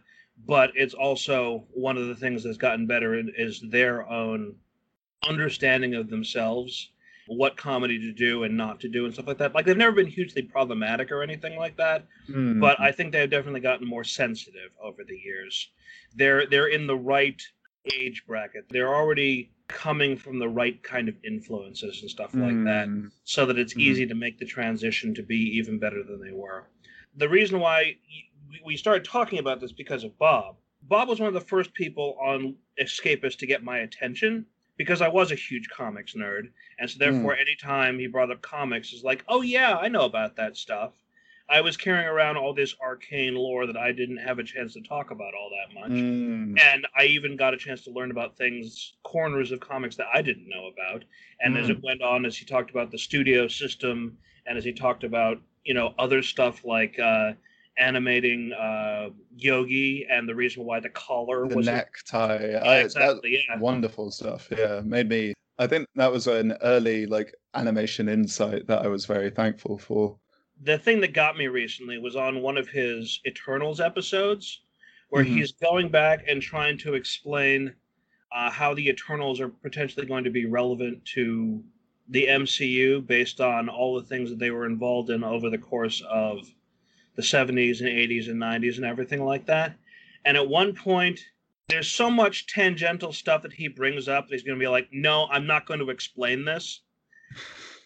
[0.46, 4.56] But it's also one of the things that's gotten better in- is their own
[5.28, 6.92] understanding of themselves,
[7.28, 9.54] what comedy to do and not to do, and stuff like that.
[9.54, 12.06] Like they've never been hugely problematic or anything like that.
[12.30, 12.60] Mm.
[12.60, 15.70] but I think they've definitely gotten more sensitive over the years.
[16.16, 17.42] They're they're in the right
[17.94, 18.66] age bracket.
[18.70, 23.12] They're already coming from the right kind of influences and stuff like that, Mm.
[23.26, 23.82] so that it's Mhm.
[23.82, 26.68] easy to make the transition to be even better than they were.
[27.16, 27.98] The reason why
[28.66, 30.58] we- started talking about this because of Bob.
[30.84, 34.46] Bob was one of the first people on Escapist to get my attention
[34.78, 38.94] because I was a huge comics nerd, and so therefore, anytime he brought up comics,
[38.94, 40.94] is like, oh yeah, I know about that stuff.
[41.50, 44.82] I was carrying around all this arcane lore that I didn't have a chance to
[44.82, 45.92] talk about all that much.
[45.92, 46.60] Mm.
[46.60, 50.22] And I even got a chance to learn about things, corners of comics that I
[50.22, 51.06] didn't know about.
[51.40, 54.74] And as it went on, as he talked about the studio system, and as he
[54.74, 57.34] talked about, you know, other stuff like uh,
[57.78, 62.52] animating uh, Yogi and the reason why the collar The was necktie.
[62.52, 63.60] Yeah, I, exactly, yeah.
[63.60, 64.50] Wonderful stuff.
[64.52, 65.34] Yeah, made me.
[65.60, 70.18] I think that was an early like animation insight that I was very thankful for.
[70.64, 74.62] The thing that got me recently was on one of his Eternals episodes,
[75.10, 75.38] where Mhm.
[75.38, 77.74] he's going back and trying to explain
[78.32, 81.64] uh, how the Eternals are potentially going to be relevant to
[82.10, 86.02] the MCU based on all the things that they were involved in over the course
[86.10, 86.46] of
[87.16, 89.78] the 70s and 80s and 90s and everything like that.
[90.26, 91.22] And at one point,
[91.70, 94.90] there's so much tangential stuff that he brings up that he's going to be like,
[94.92, 96.82] no, I'm not going to explain this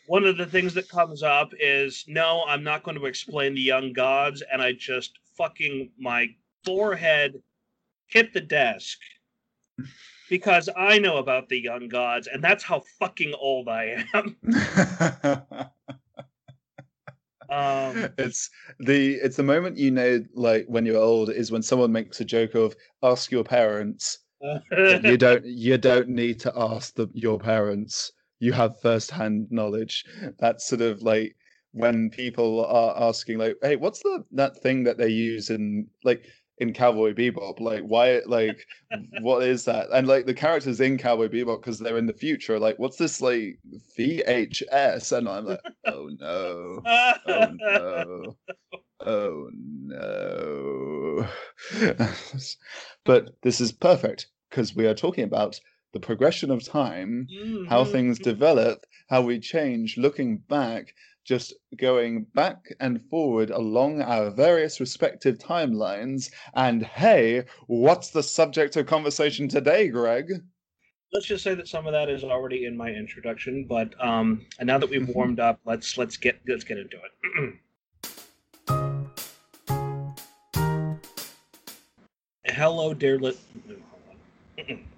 [0.07, 3.61] one of the things that comes up is no, I'm not going to explain the
[3.61, 6.27] young gods, and I just fucking my
[6.65, 7.41] forehead
[8.07, 8.97] hit the desk
[10.29, 14.37] because I know about the young gods, and that's how fucking old I am.
[17.51, 18.49] Um, it's
[18.79, 22.25] the it's the moment you know like when you're old is when someone makes a
[22.25, 24.19] joke of ask your parents.
[24.71, 28.13] you don't you don't need to ask the, your parents.
[28.41, 30.03] You have first-hand knowledge.
[30.39, 31.35] That's sort of like
[31.73, 36.25] when people are asking like, "Hey, what's the that thing that they use in like
[36.57, 37.59] in Cowboy Bebop?
[37.59, 38.21] Like, why?
[38.25, 38.65] Like,
[39.21, 42.59] what is that?" And like the characters in Cowboy Bebop because they're in the future.
[42.59, 43.59] Like, what's this like
[43.97, 45.15] VHS?
[45.15, 46.81] And I'm like, oh no,
[47.27, 48.35] oh no,
[49.05, 51.27] oh no.
[53.05, 55.59] but this is perfect because we are talking about
[55.93, 57.27] the progression of time
[57.67, 57.91] how Mhm.
[57.91, 64.79] things develop, how we change, looking back, just going back and forward along our various
[64.79, 66.31] respective timelines.
[66.53, 70.31] And hey, what's the subject of conversation today, Greg?
[71.13, 74.67] Let's just say that some of that is already in my introduction, but um, and
[74.67, 77.59] now that we've warmed up, let's let's get let's get into it.
[82.45, 83.37] Hello, dear lit.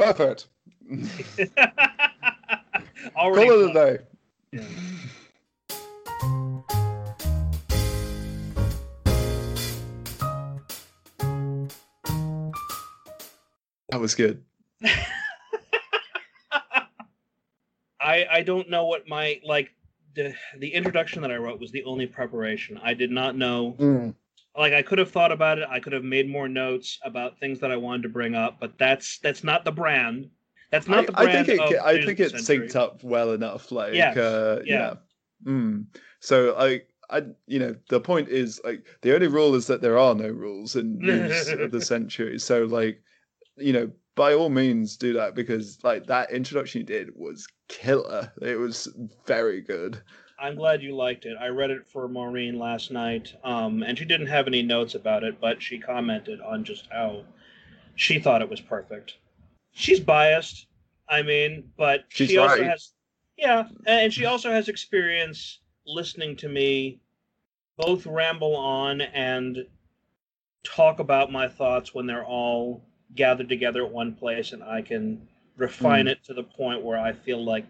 [0.00, 0.46] Perfect.
[3.14, 3.98] Already Call it a day.
[4.50, 4.62] Yeah.
[13.90, 14.42] That was good.
[18.00, 19.70] I I don't know what my like
[20.14, 22.80] the the introduction that I wrote was the only preparation.
[22.82, 24.14] I did not know Mm.
[24.56, 25.68] Like I could have thought about it.
[25.68, 28.78] I could have made more notes about things that I wanted to bring up, but
[28.78, 30.30] that's that's not the brand.
[30.70, 31.80] That's not I, the I think it.
[31.80, 32.68] I think it Century.
[32.68, 33.72] synced up well enough.
[33.72, 34.94] Like, Yes, uh, yeah.
[35.44, 35.52] yeah.
[35.52, 35.86] Mm.
[36.20, 39.98] So I, I, you know, the point is like the only rule is that there
[39.98, 42.38] are no rules in news of the century.
[42.38, 43.02] So like,
[43.56, 48.30] you know, by all means do that because like that introduction you did was killer.
[48.42, 48.88] It was
[49.26, 50.00] very good.
[50.40, 51.36] I'm glad you liked it.
[51.38, 55.22] I read it for Maureen last night, um, and she didn't have any notes about
[55.22, 57.24] it, but she commented on just how
[57.94, 59.14] she thought it was perfect.
[59.72, 60.66] She's biased,
[61.08, 62.64] I mean, but She's she also right.
[62.70, 62.92] has,
[63.36, 67.00] yeah, and she also has experience listening to me
[67.76, 69.66] both ramble on and
[70.64, 72.82] talk about my thoughts when they're all
[73.14, 75.26] gathered together at one place, and I can
[75.56, 76.12] refine Mm.
[76.12, 77.66] it to the point where I feel like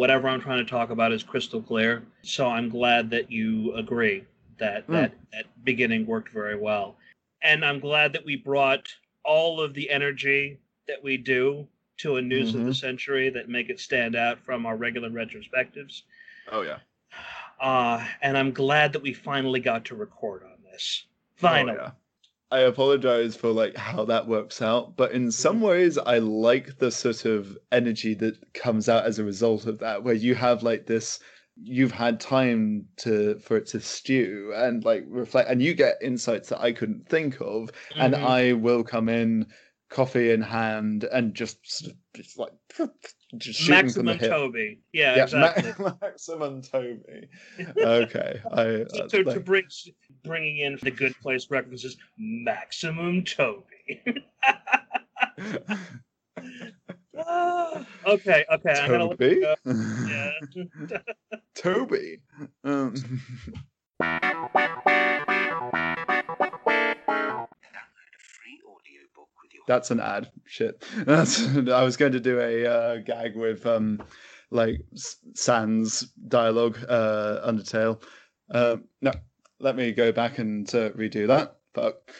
[0.00, 2.02] whatever I'm trying to talk about is crystal clear.
[2.22, 4.24] So I'm glad that you agree
[4.56, 4.92] that Mm.
[4.94, 6.96] that that beginning worked very well,
[7.42, 8.88] and I'm glad that we brought
[9.24, 13.68] all of the energy that we do to a news of the century that make
[13.68, 16.04] it stand out from our regular retrospectives.
[16.50, 16.78] Oh yeah.
[17.60, 21.04] Uh, and I'm glad that we finally got to record on this.
[21.36, 21.76] Finally.
[21.78, 21.90] Oh, yeah.
[22.52, 26.90] I apologize for like how that works out, but in some ways I like the
[26.90, 30.86] sort of energy that comes out as a result of that, where you have like
[30.86, 31.20] this
[31.62, 36.48] you've had time to for it to stew and like reflect and you get insights
[36.48, 38.22] that I couldn't think of and Mhm.
[38.24, 39.46] I will come in
[39.90, 42.52] coffee in hand and just sort of just like
[43.36, 44.30] just shooting from the Maximum hip.
[44.30, 44.78] Toby.
[44.92, 45.72] Yeah, Yeah, exactly.
[45.78, 47.28] ma- maximum Toby.
[47.78, 49.64] Okay, I to, uh, to, to bring
[50.24, 54.02] bringing in the good place references maximum toby
[57.18, 59.26] Ah, okay okay i'm gonna let Toby.
[59.26, 59.54] you go.
[60.08, 60.98] yeah
[61.54, 62.18] Toby.
[62.64, 62.94] Um,
[69.70, 70.32] that's an ad.
[70.46, 70.84] Shit.
[70.96, 71.46] That's.
[71.68, 74.02] I was going to do a uh, gag with um,
[74.50, 74.80] like
[75.34, 78.02] Sans dialogue, uh, Undertale.
[78.50, 79.12] Um, no,
[79.60, 81.58] let me go back and uh, redo that.
[81.72, 82.10] Fuck.